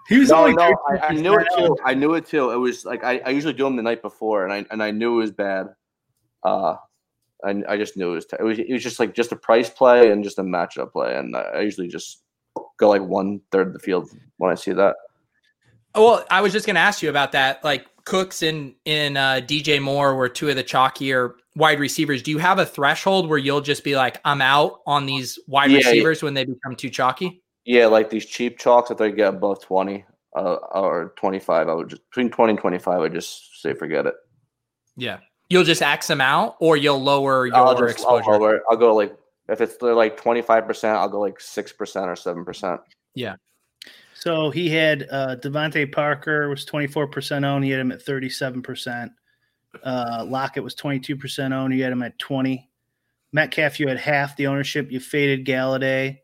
[0.07, 1.77] He was No, only no, I, I knew it too.
[1.83, 2.51] I knew it too.
[2.51, 4.91] It was like I, I usually do them the night before, and I and I
[4.91, 5.67] knew it was bad.
[6.41, 6.77] Uh,
[7.43, 9.35] I, I just knew it was, t- it was it was just like just a
[9.35, 12.23] price play and just a matchup play, and I, I usually just
[12.77, 14.95] go like one third of the field when I see that.
[15.95, 17.63] Well, I was just going to ask you about that.
[17.63, 22.21] Like Cooks and in uh, DJ Moore were two of the chalkier wide receivers.
[22.21, 25.71] Do you have a threshold where you'll just be like, I'm out on these wide
[25.71, 25.87] Yeah, yeah.
[25.89, 27.41] receivers when they become too chalky?
[27.63, 30.05] Yeah, like these cheap chalks, if they get above twenty
[30.35, 33.73] uh, or twenty five, I would just between twenty and twenty five, I just say
[33.73, 34.13] forget it.
[34.97, 35.19] Yeah.
[35.49, 38.39] You'll just ax them out or you'll lower your I'll just I'll, exposure.
[38.39, 38.61] lower.
[38.69, 39.15] I'll go like
[39.49, 42.81] if it's they're like twenty five percent, I'll go like six percent or seven percent.
[43.13, 43.35] Yeah.
[44.25, 47.63] So he had uh, DeVante Parker was 24% owned.
[47.63, 49.11] He had him at 37%.
[49.83, 51.75] Uh, Lockett was 22% owned.
[51.75, 52.67] You had him at 20.
[53.33, 54.91] Metcalf, you had half the ownership.
[54.91, 56.19] You faded Golladay.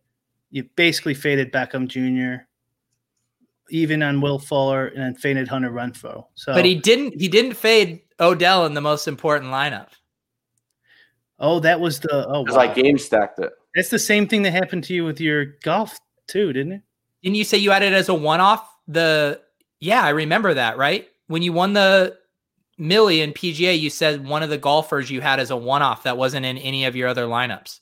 [0.50, 2.44] You basically faded Beckham Jr.
[3.70, 6.26] Even on Will Fuller and then faded Hunter Renfrow.
[6.34, 9.90] So, But he didn't he didn't fade Odell in the most important lineup.
[11.42, 12.64] Oh, that was the oh, Because wow.
[12.64, 13.52] I game stacked it.
[13.76, 16.82] that's the same thing that happened to you with your golf too, didn't it?
[17.24, 18.68] Didn't you say you had it as a one-off?
[18.88, 19.42] The
[19.80, 21.08] yeah, I remember that, right?
[21.28, 22.18] When you won the
[22.78, 26.18] Millie in PGA, you said one of the golfers you had as a one-off that
[26.18, 27.80] wasn't in any of your other lineups.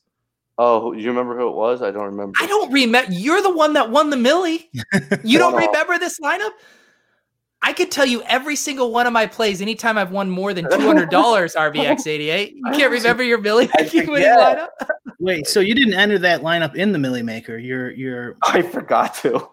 [0.58, 1.82] Oh, you remember who it was?
[1.82, 2.34] I don't remember.
[2.42, 3.14] I don't remember.
[3.14, 4.70] You're the one that won the Millie.
[5.24, 6.52] You don't remember this lineup?
[7.62, 10.70] I could tell you every single one of my plays anytime I've won more than
[10.70, 12.56] two hundred dollars RBX eighty eight.
[12.56, 14.70] You can't remember your Millie making winning lineup.
[15.20, 17.58] Wait, so you didn't enter that lineup in the Millie Maker?
[17.58, 19.50] You're you're I forgot to.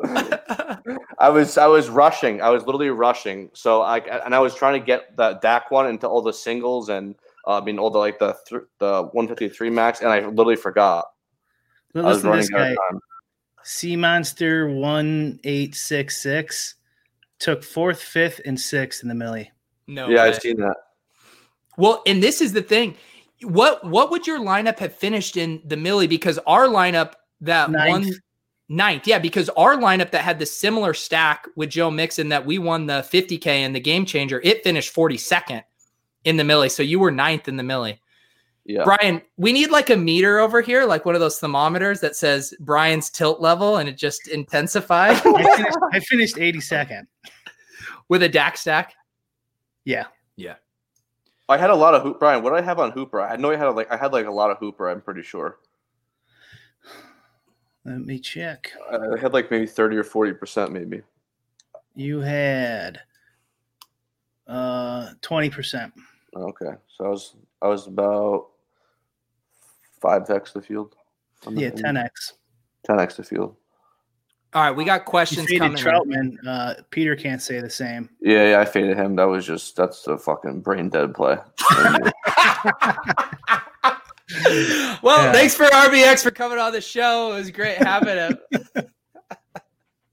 [1.18, 2.42] I was I was rushing.
[2.42, 3.50] I was literally rushing.
[3.54, 6.90] So I and I was trying to get the Dak one into all the singles
[6.90, 7.14] and
[7.46, 11.06] uh, I mean all the like the th- the 153 max, and I literally forgot.
[11.94, 12.70] Well, I was listen to running this out guy.
[12.70, 13.00] of time.
[13.64, 16.74] Sea Monster one eight six six
[17.38, 19.50] took fourth, fifth, and sixth in the millie.
[19.86, 20.08] no.
[20.08, 20.28] Yeah, way.
[20.28, 20.76] I've seen that.
[21.76, 22.96] Well, and this is the thing.
[23.42, 26.08] What what would your lineup have finished in the Millie?
[26.08, 27.88] Because our lineup that Ninth.
[27.88, 28.12] won
[28.68, 32.58] ninth, yeah, because our lineup that had the similar stack with Joe Mixon that we
[32.58, 35.62] won the 50k and the game changer, it finished 42nd
[36.24, 36.68] in the Millie.
[36.68, 38.00] So you were ninth in the Millie.
[38.68, 38.84] Yeah.
[38.84, 42.52] Brian, we need like a meter over here, like one of those thermometers that says
[42.60, 47.06] Brian's tilt level and it just intensified I finished, I finished 82nd.
[48.10, 48.92] with a Dak stack.
[49.86, 50.04] Yeah.
[50.36, 50.56] Yeah.
[51.48, 52.20] I had a lot of hoop.
[52.20, 53.22] Brian, what did I have on Hooper?
[53.22, 54.90] I know I had like I had like a lot of Hooper.
[54.90, 55.60] I'm pretty sure.
[57.86, 58.70] Let me check.
[58.92, 61.00] I had like maybe 30 or 40 percent, maybe.
[61.94, 63.00] You had
[64.46, 65.90] uh 20%.
[66.36, 68.48] Okay, so I was I was about
[70.00, 70.94] five x the field.
[71.46, 72.32] on the- Yeah, 10x.
[72.88, 73.56] 10x the field.
[74.54, 75.76] All right, we got You questions faded coming.
[75.82, 76.36] Trautman.
[76.46, 78.08] Uh, Peter can't say the same.
[78.20, 79.14] Yeah, yeah, I faded him.
[79.16, 81.36] That was just that's a fucking brain dead play.
[85.02, 85.32] well, Yeah.
[85.32, 87.32] thanks for RBX for coming on the show.
[87.32, 88.38] It was great having him.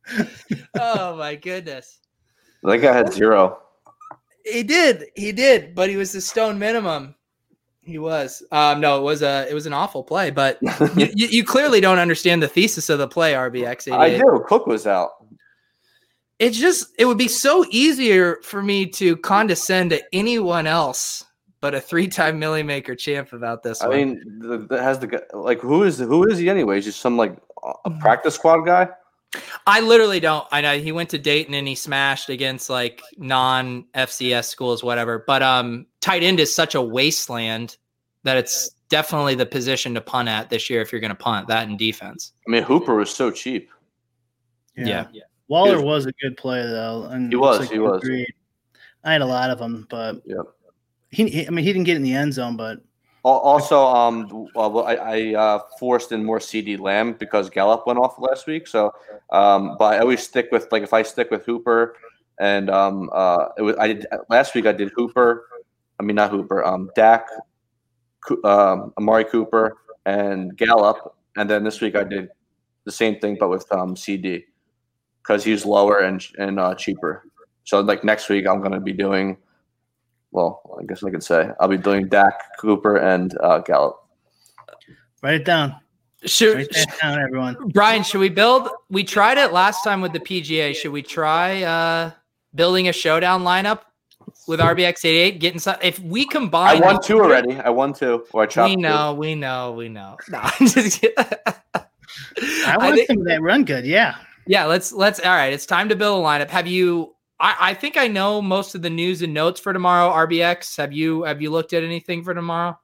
[0.79, 1.99] oh my goodness.
[2.63, 3.59] that guy had zero.
[4.43, 5.05] He did.
[5.15, 7.15] He did, but he was the stone minimum.
[7.85, 8.41] He was.
[8.51, 10.57] Um, no, it was a it was an awful play, but
[10.95, 13.91] you, you, clearly don't understand the thesis of the play, RBX.
[13.91, 14.17] I 88.
[14.19, 14.43] do.
[14.47, 15.11] Cook was out.
[16.39, 21.23] It's just it would be so easier for me to condescend to anyone else
[21.61, 23.97] but a three-time Millie Maker champ about this I one.
[23.97, 26.75] mean, the, the, has the like who is who is he anyway?
[26.75, 27.37] He's just some like
[27.85, 27.99] a Mm.
[27.99, 28.87] practice squad guy.
[29.67, 30.45] I literally don't.
[30.51, 35.23] I know he went to Dayton and he smashed against like non FCS schools, whatever.
[35.25, 37.77] But um, tight end is such a wasteland
[38.23, 41.47] that it's definitely the position to punt at this year if you're going to punt
[41.47, 42.33] that in defense.
[42.47, 43.69] I mean, Hooper was so cheap.
[44.75, 45.07] Yeah.
[45.47, 48.01] Waller He was a good player though, and He was, it's he was.
[48.01, 48.27] agreed.
[49.03, 50.39] I had a lot of them, but Yep.
[51.11, 52.83] he, he- I mean, he didn't get in the end zone, but Al-
[53.25, 57.97] Also, um, uh, well, I, I uh, forced in more CeeDee Lamb because Gallup went
[57.97, 58.67] off last week.
[58.67, 58.93] So,
[59.31, 61.95] um, but I always stick with like if I stick with Hooper,
[62.39, 64.67] and um, uh, it was I did last week.
[64.67, 65.47] I did Hooper.
[65.99, 66.63] I mean, not Hooper.
[66.63, 67.27] Um, Dak,
[68.43, 72.29] um, Amari Cooper, and Gallup, and then this week I did
[72.83, 74.43] the same thing, but with um, CeeDee
[75.23, 77.25] because he's lower and and uh, cheaper.
[77.63, 79.37] So, like next week, I'm going to be doing.
[80.35, 83.95] Well, I guess I could say I'll be doing Dak, Cooper, and uh, Gallup.
[85.23, 85.77] write it down.
[86.25, 87.55] Should, Write that down, everyone.
[87.69, 88.67] Brian, should we build?
[88.89, 90.75] We tried it last time with the PGA.
[90.75, 92.11] Should we try uh,
[92.53, 93.81] building a showdown lineup
[94.45, 95.39] with RBX 88?
[95.39, 95.77] Getting some.
[95.81, 97.55] If we combine, I combine, won two already.
[97.55, 98.71] I won two, or I chopped.
[98.71, 98.81] We two.
[98.81, 100.17] know, we know, we know.
[100.29, 101.15] No, I'm just kidding.
[101.17, 101.85] I
[102.67, 103.85] I want think- some of that run good.
[103.85, 104.15] Yeah.
[104.47, 105.53] Yeah, let's let's all right.
[105.53, 106.49] It's time to build a lineup.
[106.49, 110.09] Have you I, I think I know most of the news and notes for tomorrow,
[110.11, 110.77] RBX.
[110.77, 112.79] Have you have you looked at anything for tomorrow?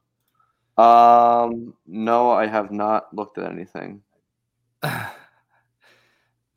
[0.76, 4.02] Um, no, I have not looked at anything.
[4.82, 4.90] all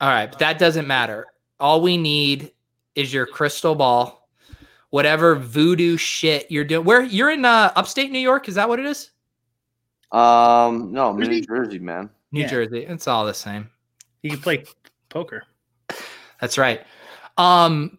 [0.00, 1.26] right, but that doesn't matter.
[1.60, 2.52] All we need
[2.94, 4.28] is your crystal ball.
[4.90, 6.84] Whatever voodoo shit you're doing.
[6.84, 9.10] Where you're in uh, upstate New York, is that what it is?
[10.12, 11.46] Um, no, I'm in New Jersey?
[11.46, 12.08] Jersey, man.
[12.32, 12.48] New Yeah.
[12.48, 12.86] Jersey.
[12.86, 13.68] It's all the same.
[14.22, 14.64] You can play
[15.08, 15.42] poker.
[16.40, 16.82] That's right.
[17.38, 17.98] Um,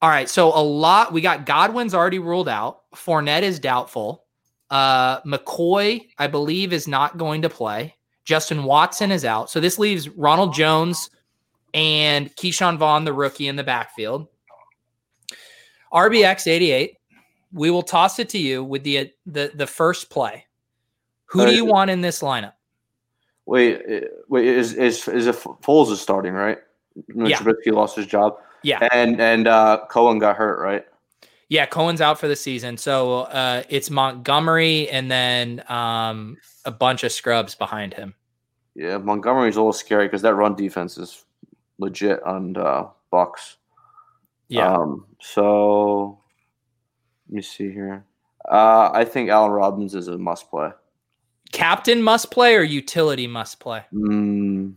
[0.00, 0.28] all right.
[0.28, 2.82] So a lot we got Godwin's already ruled out.
[2.94, 4.24] Fournette is doubtful.
[4.70, 7.96] Uh McCoy, I believe, is not going to play.
[8.24, 9.50] Justin Watson is out.
[9.50, 11.10] So this leaves Ronald Jones
[11.74, 14.28] and Ke'Shawn Vaughn, the rookie, in the backfield.
[15.92, 16.96] RBX 88.
[17.52, 20.44] We will toss it to you with the the the first play.
[21.26, 22.52] Who do Uh, you want in this lineup?
[23.46, 26.58] Wait, eh, wait, is is is it Foles is starting right?
[27.14, 27.38] When Yeah.
[27.38, 28.88] Trubisky lost his job, Yeah.
[28.92, 30.84] and and uh, Cohen got hurt, right?
[31.48, 32.76] Yeah, Cohen's out for the season.
[32.76, 38.14] So uh, it's Montgomery and then um, a bunch of scrubs behind him.
[38.74, 41.24] Yeah, Montgomery's a little scary because that run defense is
[41.78, 43.56] legit on uh, Bucks.
[44.48, 44.72] Yeah.
[44.72, 46.18] Um, so
[47.28, 48.04] let me see here.
[48.48, 50.70] Uh, I think Allen Robinson is a must play.
[51.52, 53.82] Captain must play or utility must play?
[53.92, 54.74] Mm,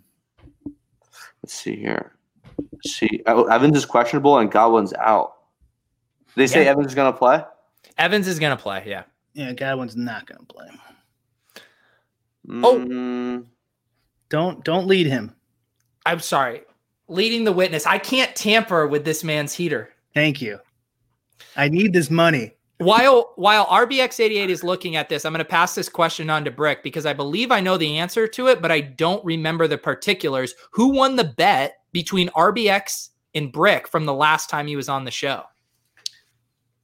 [1.44, 2.14] let's see here.
[2.86, 5.34] See, oh, Evans is questionable and Godwin's out.
[6.36, 6.72] They say Yeah.
[6.72, 7.44] Evans is going to play.
[7.98, 8.84] Evans is going to play.
[8.86, 9.04] Yeah.
[9.34, 10.68] Yeah, Godwin's not going to play.
[12.50, 12.80] Oh.
[12.80, 13.46] Mm,
[14.30, 15.36] Don't don't lead him.
[16.06, 16.64] I'm sorry.
[17.08, 17.86] Leading the witness.
[17.86, 19.90] I can't tamper with this man's heater.
[20.14, 20.60] Thank you.
[21.56, 22.54] I need this money.
[22.80, 26.52] While while RBX88 is looking at this, I'm going to pass this question on to
[26.52, 29.78] Brick because I believe I know the answer to it, but I don't remember the
[29.78, 30.56] particulars.
[30.72, 35.06] Who won the bet between RBX and Brick from the last time he was on
[35.06, 35.44] the show?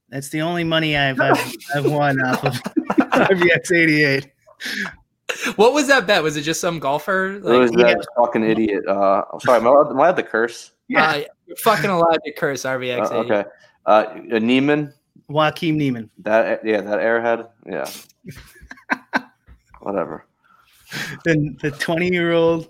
[0.10, 2.54] That's the only money I've I've, I've won off of
[2.98, 4.32] RBX eighty eight.
[5.58, 6.24] What was that bet?
[6.24, 7.34] Was it just some golfer?
[7.36, 8.84] it was Like, that fucking idiot.
[8.88, 10.72] Uh, I'm sorry, am I, allowed, am I allowed to curse?
[10.96, 13.12] uh, you're fucking allowed to curse RBX.
[13.12, 13.44] Uh, okay.
[13.86, 14.06] Uh,
[14.40, 14.94] Niemann,
[15.28, 16.10] Joaquin Niemann.
[16.20, 17.90] that yeah, that airhead, yeah.
[19.82, 20.26] Whatever.
[21.26, 22.70] The the twenty year old.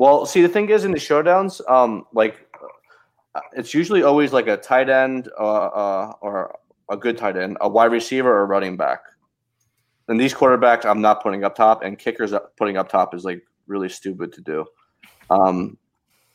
[0.00, 2.48] Well, see, the thing is, in the showdowns, um, like
[3.34, 7.58] uh, it's usually always like a tight end, uh, uh, or a good tight end,
[7.60, 9.00] a wide receiver, or a running back.
[10.08, 13.42] And these quarterbacks, I'm not putting up top, and kickers putting up top is like
[13.66, 14.64] really stupid to do.
[15.28, 15.76] Um,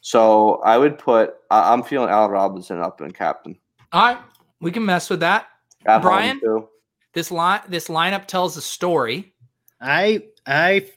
[0.01, 1.33] so I would put.
[1.49, 3.57] I, I'm feeling Al Robinson up in captain.
[3.91, 4.23] All right,
[4.61, 5.47] we can mess with that.
[5.87, 6.39] At Brian?
[6.39, 6.69] too.
[7.13, 9.33] This line, this lineup tells a story.
[9.81, 10.91] I I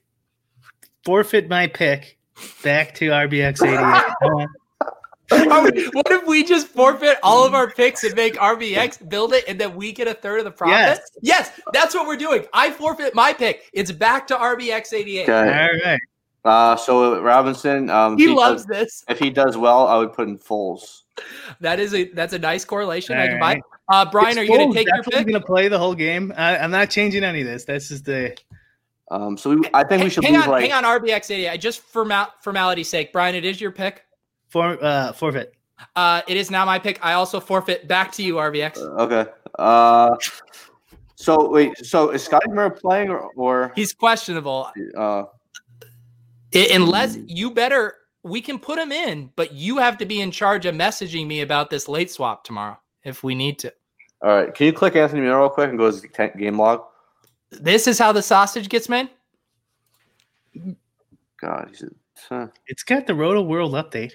[1.03, 2.18] forfeit my pick
[2.63, 3.79] back to RBX 88.
[3.79, 4.51] I want-
[5.31, 9.33] Are we- what if we just forfeit all of our picks and make RBX build
[9.35, 10.75] it, and then we get a third of the profit?
[10.75, 11.01] Yes.
[11.21, 12.45] Yes, that's what we're doing.
[12.55, 13.69] I forfeit my pick.
[13.75, 15.23] It's back to RBX 88.
[15.25, 15.33] Okay.
[15.33, 16.01] All right.
[16.45, 19.05] Uh, so Robinson, um, He if loves does, this.
[19.09, 21.03] if he does well, I would put in Foles.
[21.61, 23.19] That is a that's a nice correlation.
[23.19, 23.55] I All can buy.
[23.55, 23.63] right.
[23.91, 25.27] Uh, Brian, are you going to take your pick?
[25.27, 26.33] going to play the whole game.
[26.37, 27.65] I, I'm not changing any of this.
[27.65, 28.37] This is the
[29.11, 31.59] Um, so we, I think we should hang leave on, like hang on, RBX 88.
[31.61, 34.05] Just for mal- formality's sake, Brian, it is your pick.
[34.49, 35.55] for, uh, forfeit.
[35.97, 36.99] Uh, it is now my pick.
[37.05, 38.79] I also forfeit back to you, RBX.
[38.79, 39.31] okay.
[39.59, 40.15] Uh,
[41.15, 44.71] so wait, so is Scotty Murray playing or, or He's questionable.
[44.97, 45.25] uh,
[46.55, 50.31] I- unless you better, we can put him in, but you have to be in
[50.31, 53.73] charge of messaging me about this late swap tomorrow if we need to.
[54.23, 54.55] all right?
[54.55, 56.83] Can you click Anthony Miller real quick and go to his game log?
[57.51, 59.09] This is how the sausage gets made.
[61.41, 61.89] God, he's a,
[62.29, 62.47] huh.
[62.67, 64.13] It's got the Roto World update.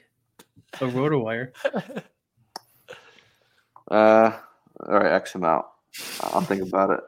[0.82, 1.54] A Roto Wire.
[3.92, 4.40] Uh,
[4.88, 5.74] all right, X him out.
[6.22, 7.00] I'll think about it.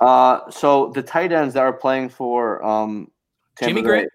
[0.00, 3.10] Uh, so the tight ends that are playing for um,
[3.56, 4.08] Tampa Jimmy Graham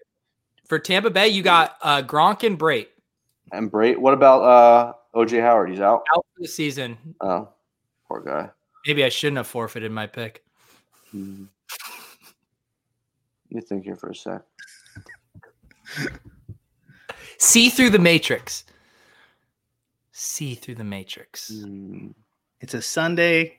[0.66, 1.28] for Tampa Bay.
[1.28, 2.88] You got uh, Gronk and Brate
[3.52, 3.98] and Brate.
[3.98, 5.70] What about uh, OJ Howard?
[5.70, 6.02] He's out.
[6.14, 6.96] out for the season.
[7.20, 7.48] Oh,
[8.08, 8.50] poor guy.
[8.86, 10.42] Maybe I shouldn't have forfeited my pick.
[11.12, 11.44] Hmm.
[13.48, 14.42] You think here for a sec.
[17.38, 18.64] See through the matrix.
[20.12, 21.50] See through the matrix.
[21.62, 22.08] Hmm.
[22.60, 23.58] It's a Sunday,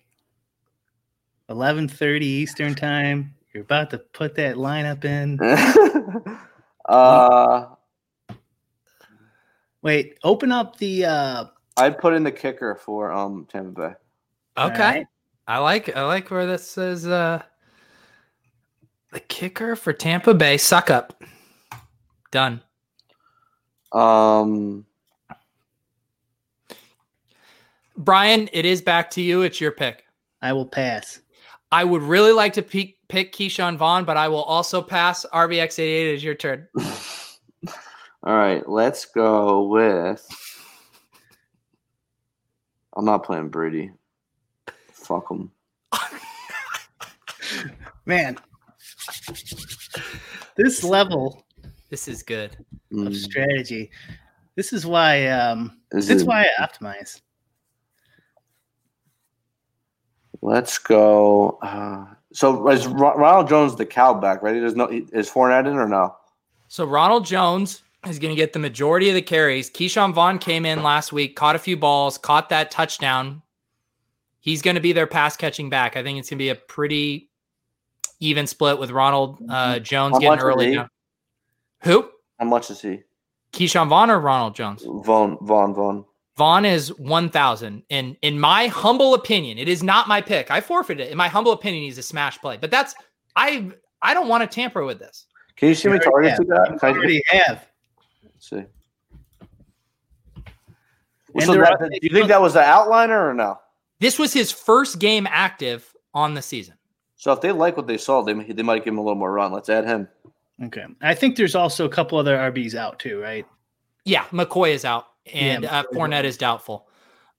[1.50, 3.36] 11:30 Eastern time.
[3.54, 5.40] You're about to put that lineup in.
[6.86, 7.66] uh,
[9.84, 11.46] Wait, open up the uh
[11.78, 13.94] I'd put in the kicker for um Tampa Bay.
[14.58, 14.84] Okay.
[14.84, 15.08] Alright.
[15.48, 17.42] I like I like where this says uh
[19.12, 20.58] the kicker for Tampa Bay.
[20.58, 21.24] Suck up.
[22.32, 22.62] Done.
[23.92, 24.86] Um,
[27.96, 29.44] Brian, it is back to you.
[29.44, 30.04] It's your pick.
[30.42, 31.20] I will pass.
[31.72, 35.26] I would really like to pick, pick Ke'Shawn Vaughn, but I will also pass.
[35.32, 36.68] RBX88 is your turn.
[36.78, 40.28] all right, let's go with.
[42.96, 43.92] I'm not playing Brady.
[45.14, 45.52] Fuck him.
[48.06, 48.38] Man.
[50.56, 51.46] This level
[51.90, 52.58] This is good.
[52.98, 53.92] of strategy.
[54.56, 57.22] This is why um Is this is why I optimize.
[60.42, 61.60] Let's go.
[61.62, 64.42] Uh, so is Ronald Jones the cow back?
[64.42, 64.54] Right?
[64.54, 64.88] There's no.
[64.88, 66.16] Is Fournette in or no?
[66.68, 69.70] So Ronald Jones is going to get the majority of the carries.
[69.70, 73.44] Ke'Shawn Vaughn came in last week, caught a few balls, caught that touchdown.
[74.44, 75.96] He's going to be their pass catching back.
[75.96, 77.30] I think it's going to be a pretty
[78.20, 80.74] even split with Ronald uh, Jones How getting early.
[80.74, 80.82] he?
[81.84, 82.10] Who?
[82.38, 83.04] How much is he?
[83.54, 84.84] Keyshawn Vaughn or Ronald Jones?
[84.86, 85.38] Vaughn.
[85.40, 85.74] Vaughn.
[85.74, 86.04] Vaughn.
[86.36, 87.84] Vaughn is 1,000.
[87.90, 90.52] And in my humble opinion, it is not my pick.
[90.52, 91.12] I forfeited it.
[91.12, 92.58] In my humble opinion, he's a smash play.
[92.58, 92.96] But that's,
[93.38, 93.72] I
[94.02, 95.26] I don't want to tamper with this.
[95.56, 96.84] Can you see me You already targets to that?
[96.84, 97.66] I already have.
[98.36, 98.64] just- see.
[101.36, 103.58] And So that, do you think that was the outliner or no?
[104.04, 106.76] This was his first game active on the season.
[107.16, 109.32] So if they like what they saw, they they might give him a little more
[109.32, 109.54] run.
[109.54, 110.10] Let's add him.
[110.62, 110.86] Okay.
[111.02, 113.46] I think there's also a couple other RBs out too, right?
[114.04, 116.90] Yeah, McCoy is out, and Yeah, uh, McCoy's Fournette is doubtful.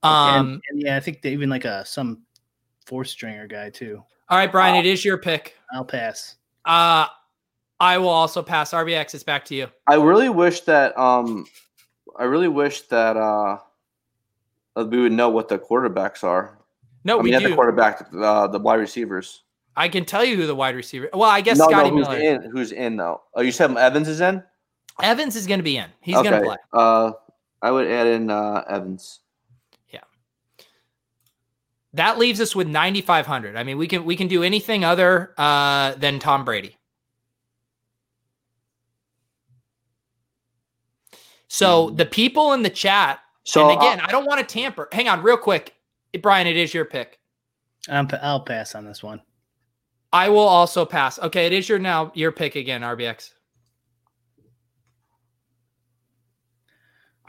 [0.03, 2.23] Um, and, yeah, I think they even like a some
[2.87, 4.03] four stringer guy too.
[4.31, 5.57] all right, Brian, it is your pick.
[5.71, 6.37] I'll pass.
[6.65, 7.09] Uh,
[7.79, 8.71] I will also pass.
[8.71, 9.67] RBX, it's back to you.
[9.87, 11.45] I really wish that um,
[12.19, 13.74] I really wish that uh, that
[14.77, 16.59] we would know what the quarterbacks are.
[17.05, 19.43] No, I we mean, not the quarterback, uh, the wide receivers.
[19.77, 21.11] I can tell you who the wide receiver.
[21.13, 22.19] Well, I guess no, Scotty no, who's Miller.
[22.21, 22.51] in?
[22.51, 23.23] Who's in though?
[23.35, 24.43] Oh, you said Evans is in.
[25.03, 25.87] Evans is going to be in.
[26.01, 26.57] He's going to play.
[26.73, 27.13] Uh,
[27.61, 29.21] I would add in uh, Evans.
[29.91, 30.01] Yeah.
[31.95, 33.57] That leaves us with 9500.
[33.57, 36.77] I mean, we can we can do anything other uh, than Tom Brady.
[41.49, 41.97] So Hmm.
[41.97, 44.89] the people in the chat, So and again, uh, I don't want to tamper.
[44.91, 45.75] Hang on, real quick,
[46.21, 46.47] Brian.
[46.47, 47.19] It is your pick.
[47.89, 49.21] I'm, I'll pass on this one.
[50.13, 51.19] I will also pass.
[51.19, 53.33] Okay, it is your now your pick again, RBX.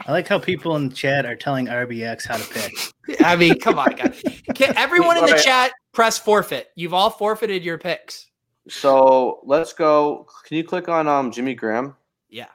[0.05, 2.72] I like how people in the chat are telling RBX how to pick.
[3.26, 4.22] I mean, come on, guys.
[4.53, 6.70] Can everyone in the chat press forfeit?
[6.76, 8.28] You've all forfeited your picks.
[8.70, 10.28] so let's go.
[10.45, 11.95] Can you click on um Jimmy Graham?
[12.30, 12.49] Yeah.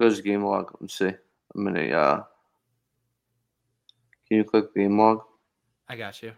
[0.00, 0.76] Goes to game log.
[0.80, 1.12] Let's see.
[1.54, 2.22] I'm gonna uh.
[4.28, 5.20] Can you click the log?
[5.88, 6.32] I got you.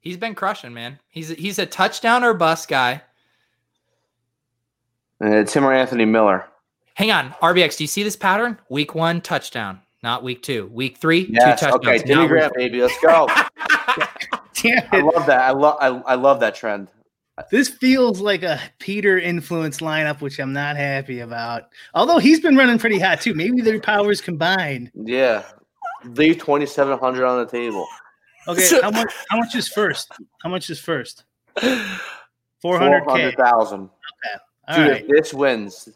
[0.00, 0.98] He's been crushing, man.
[1.08, 3.02] He's he's a touchdown or bust guy.
[5.20, 6.46] And it's him or Anthony Miller.
[6.94, 7.76] Hang on, RBX.
[7.76, 8.58] Do you see this pattern?
[8.68, 10.66] Week one touchdown, not week two.
[10.72, 11.60] Week three, Yes.
[11.60, 11.86] two touchdowns.
[12.00, 12.06] Okay.
[12.06, 12.80] Jimmy Graham, baby.
[12.82, 13.26] Let's go.
[14.92, 15.40] I love that.
[15.40, 15.76] I love.
[15.80, 16.88] I, I love that trend.
[17.50, 21.64] This feels like a Peter influence lineup, which I'm not happy about.
[21.94, 23.34] Although he's been running pretty hot too.
[23.34, 24.90] Maybe their powers combined.
[24.94, 25.44] Yeah.
[26.04, 27.86] Leave twenty seven hundred on the table.
[28.48, 29.12] Okay, So- how much?
[29.30, 30.12] How much is first?
[30.42, 31.24] How much is first?
[31.60, 31.78] Four
[32.60, 33.42] Four hundred hundred k.
[33.42, 33.88] thousand.
[34.68, 35.02] All Dude, right.
[35.02, 35.88] if this wins.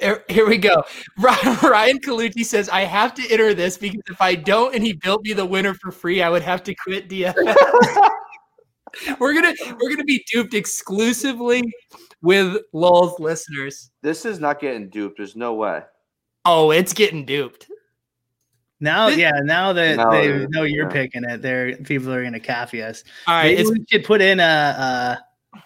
[0.00, 0.84] Here, here we go.
[1.18, 4.92] Ryan, Ryan Colucci says, I have to enter this because if I don't and he
[4.92, 7.56] built me the winner for free, I would have to quit DFS.
[9.18, 11.62] we're gonna we're gonna be duped exclusively
[12.22, 13.90] with Lulz listeners.
[14.02, 15.18] This is not getting duped.
[15.18, 15.82] There's no way.
[16.44, 17.68] Oh, it's getting duped.
[18.80, 20.92] Now, yeah, now that Now they it- know you're yeah.
[20.92, 23.02] picking it, they're people are gonna copy us.
[23.26, 25.18] All right, Maybe we should put in a,
[25.54, 25.58] a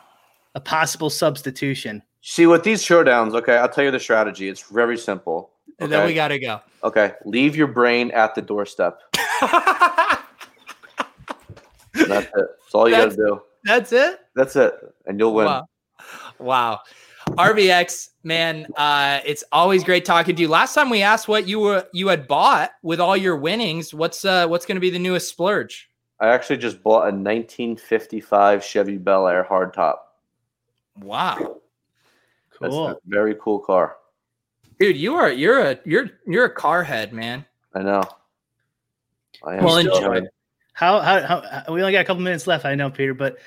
[0.55, 2.03] a possible substitution.
[2.20, 4.49] See, with these showdowns, okay, I'll tell you the strategy.
[4.49, 5.51] It's very simple.
[5.79, 6.61] and then we gotta go.
[6.85, 9.01] Okay, leave your brain at the doorstep.
[12.07, 12.32] That's it.
[12.36, 13.40] That's all you got to do.
[13.64, 14.20] That's it.
[14.34, 14.74] That's it,
[15.07, 15.46] and you'll win.
[15.46, 15.68] Wow.
[16.38, 16.80] Wow.
[17.28, 20.49] RBX, man, uh, it's always great talking to you.
[20.49, 23.92] Last time we asked what you were you had bought with all your winnings.
[23.92, 25.90] What's uh what's gonna be the newest splurge?
[26.20, 29.96] I actually just bought a 1955 Chevy Bel Air hardtop.
[31.01, 31.59] Wow.
[32.61, 32.88] That's Cool.
[32.88, 33.96] a very cool car.
[34.80, 37.44] Dude, you are you're a you're you're a car head, man.
[37.74, 38.03] I know.
[39.44, 40.26] I am Well, still- enjoy.
[40.79, 43.39] How, how how we only got a couple minutes left, I know, Peter, but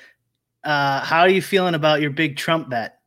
[0.64, 2.98] uh how are you feeling about your big Trump bet?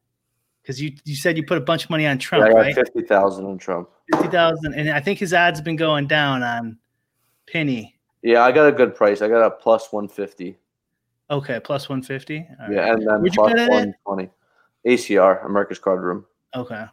[0.63, 2.57] Because you you said you put a bunch of money on Yeah, Trump, I got
[2.57, 2.73] right?
[2.73, 3.87] fifty thousand on Trump.
[4.11, 6.79] Fifty thousand, and I think his odds have been going down on
[7.47, 7.99] Penny.
[8.23, 9.21] Yeah, I got a good price.
[9.21, 10.57] I got a plus one fifty.
[11.29, 12.47] Okay, plus one fifty.
[12.71, 13.69] Yeah, and then plus bet it at?
[13.69, 14.29] one twenty.
[14.87, 16.25] ACR, America's Card Room.
[16.55, 16.85] Okay.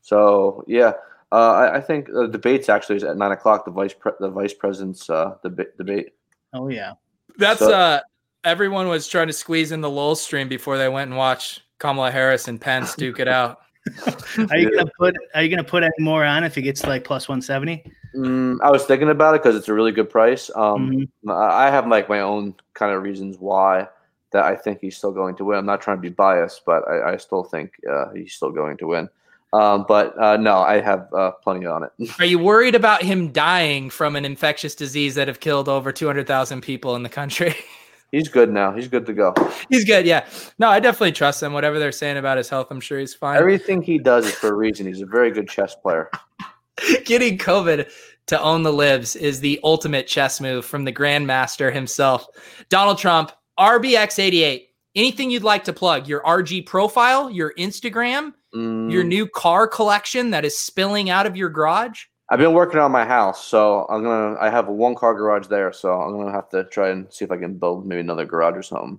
[0.00, 0.94] So yeah,
[1.30, 3.66] uh, I, I think the debate's actually is at nine o'clock.
[3.66, 6.14] The vice pre- the vice president's uh, deba- debate.
[6.52, 6.92] Oh yeah.
[7.38, 8.00] That's So- uh
[8.44, 12.10] everyone was trying to squeeze in the Lowell stream before they went and watched Kamala
[12.10, 13.58] Harris and Pence duke it out.
[14.50, 16.88] Are you gonna put Are you gonna put any more on if it gets to
[16.88, 17.84] like plus one seventy?
[18.14, 20.50] Mm, I was thinking about it because it's a really good price.
[20.54, 21.30] Um, Mm-hmm.
[21.30, 23.88] I I have like my own kind of reasons why
[24.32, 25.58] that I think he's still going to win.
[25.58, 28.76] I'm not trying to be biased, but I, I still think uh, he's still going
[28.78, 29.08] to win.
[29.52, 31.90] Um, but uh, no, I have uh, plenty on it.
[32.18, 36.62] Are you worried about him dying from an infectious disease that have killed over 200,000
[36.62, 37.54] people in the country?
[38.12, 38.72] he's good now.
[38.72, 39.34] He's good to go.
[39.68, 40.26] he's good, yeah.
[40.58, 41.52] No, I definitely trust him.
[41.52, 43.36] Whatever they're saying about his health, I'm sure he's fine.
[43.36, 44.86] Everything he does is for a reason.
[44.86, 46.10] He's a very good chess player.
[47.04, 47.90] Getting COVID
[48.26, 52.26] to own the libs is the ultimate chess move from the grandmaster himself.
[52.70, 54.68] Donald Trump, RBX88.
[54.94, 56.06] Anything you'd like to plug?
[56.06, 61.36] Your RG profile, your Instagram, your Mm, new car collection that is spilling out of
[61.36, 62.04] your garage?
[62.28, 64.36] I've been working on my house, so I'm gonna.
[64.40, 67.24] I have a one car garage there, so I'm gonna have to try and see
[67.24, 68.98] if I can build maybe another garage or something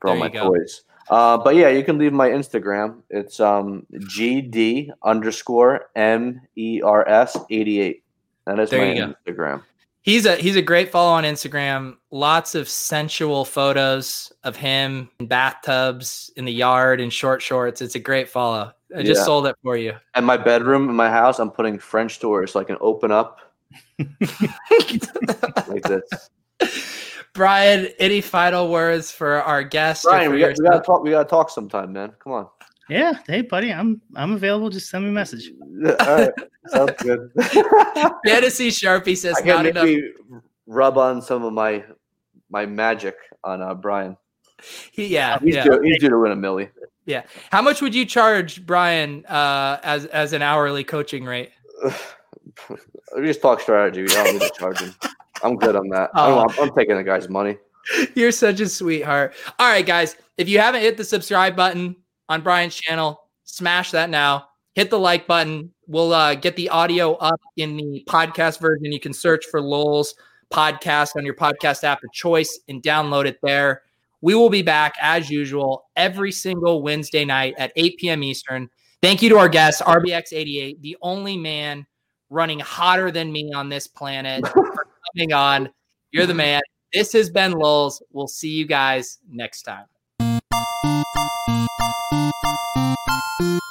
[0.00, 0.48] for all my go.
[0.54, 0.84] toys.
[1.10, 3.02] Uh, but yeah, you can leave my Instagram.
[3.10, 8.04] It's um GD underscore M E R S eighty eight.
[8.46, 9.14] That is There my.
[9.26, 9.62] Instagram.
[10.02, 11.96] He's a he's a great follow on Instagram.
[12.10, 17.82] Lots of sensual photos of him in bathtubs, in the yard, in short shorts.
[17.82, 18.72] It's a great follow.
[18.96, 19.92] I just sold it for you.
[20.14, 23.38] And my bedroom in my house, I'm putting French doors so I can open up
[23.98, 26.30] like this.
[27.32, 30.04] Brian, any final words for our guest?
[30.04, 31.02] or Brian, we got, we gotta talk.
[31.04, 32.12] We gotta talk sometime, man.
[32.18, 32.48] Come on.
[32.90, 33.18] Yeah.
[33.26, 34.68] Hey, buddy, I'm I'm available.
[34.70, 35.50] Just send me a message.
[35.84, 36.30] All right,
[36.66, 37.30] sounds good.
[38.26, 40.42] Fantasy Sharpie says I can not enough.
[40.66, 41.84] rub on some of my
[42.50, 44.16] my magic on uh, Brian.
[44.92, 45.64] He- yeah, He's, yeah.
[45.64, 46.68] due, he's due to win a millie.
[47.06, 47.22] Yeah.
[47.50, 51.50] How much would you charge Brian uh, as as an hourly coaching rate?
[53.16, 54.02] we just talk strategy.
[54.02, 54.94] We don't need to charge him.
[55.42, 56.10] I'm good on that.
[56.14, 56.34] I Oh.
[56.46, 57.56] don't, I'm taking the guy's money.
[58.14, 59.32] You're such a sweetheart.
[59.58, 60.16] All right, guys.
[60.36, 61.96] If you haven't hit the subscribe button
[62.30, 64.46] on Brian's channel, smash that now.
[64.74, 65.72] Hit the like button.
[65.88, 68.92] We'll uh, get the audio up in the podcast version.
[68.92, 70.14] You can search for Lowell's
[70.50, 73.82] podcast on your podcast app of choice and download it there.
[74.20, 78.22] We will be back as usual every single Wednesday night at 8 p.m.
[78.22, 78.70] Eastern.
[79.02, 81.84] Thank you to our guest, RBX88, the only man
[82.28, 85.68] running hotter than me on this planet, for coming on.
[86.12, 86.60] You're the man.
[86.92, 88.02] This has been Lulz.
[88.12, 89.86] We'll see you guys next time.
[93.40, 93.70] You.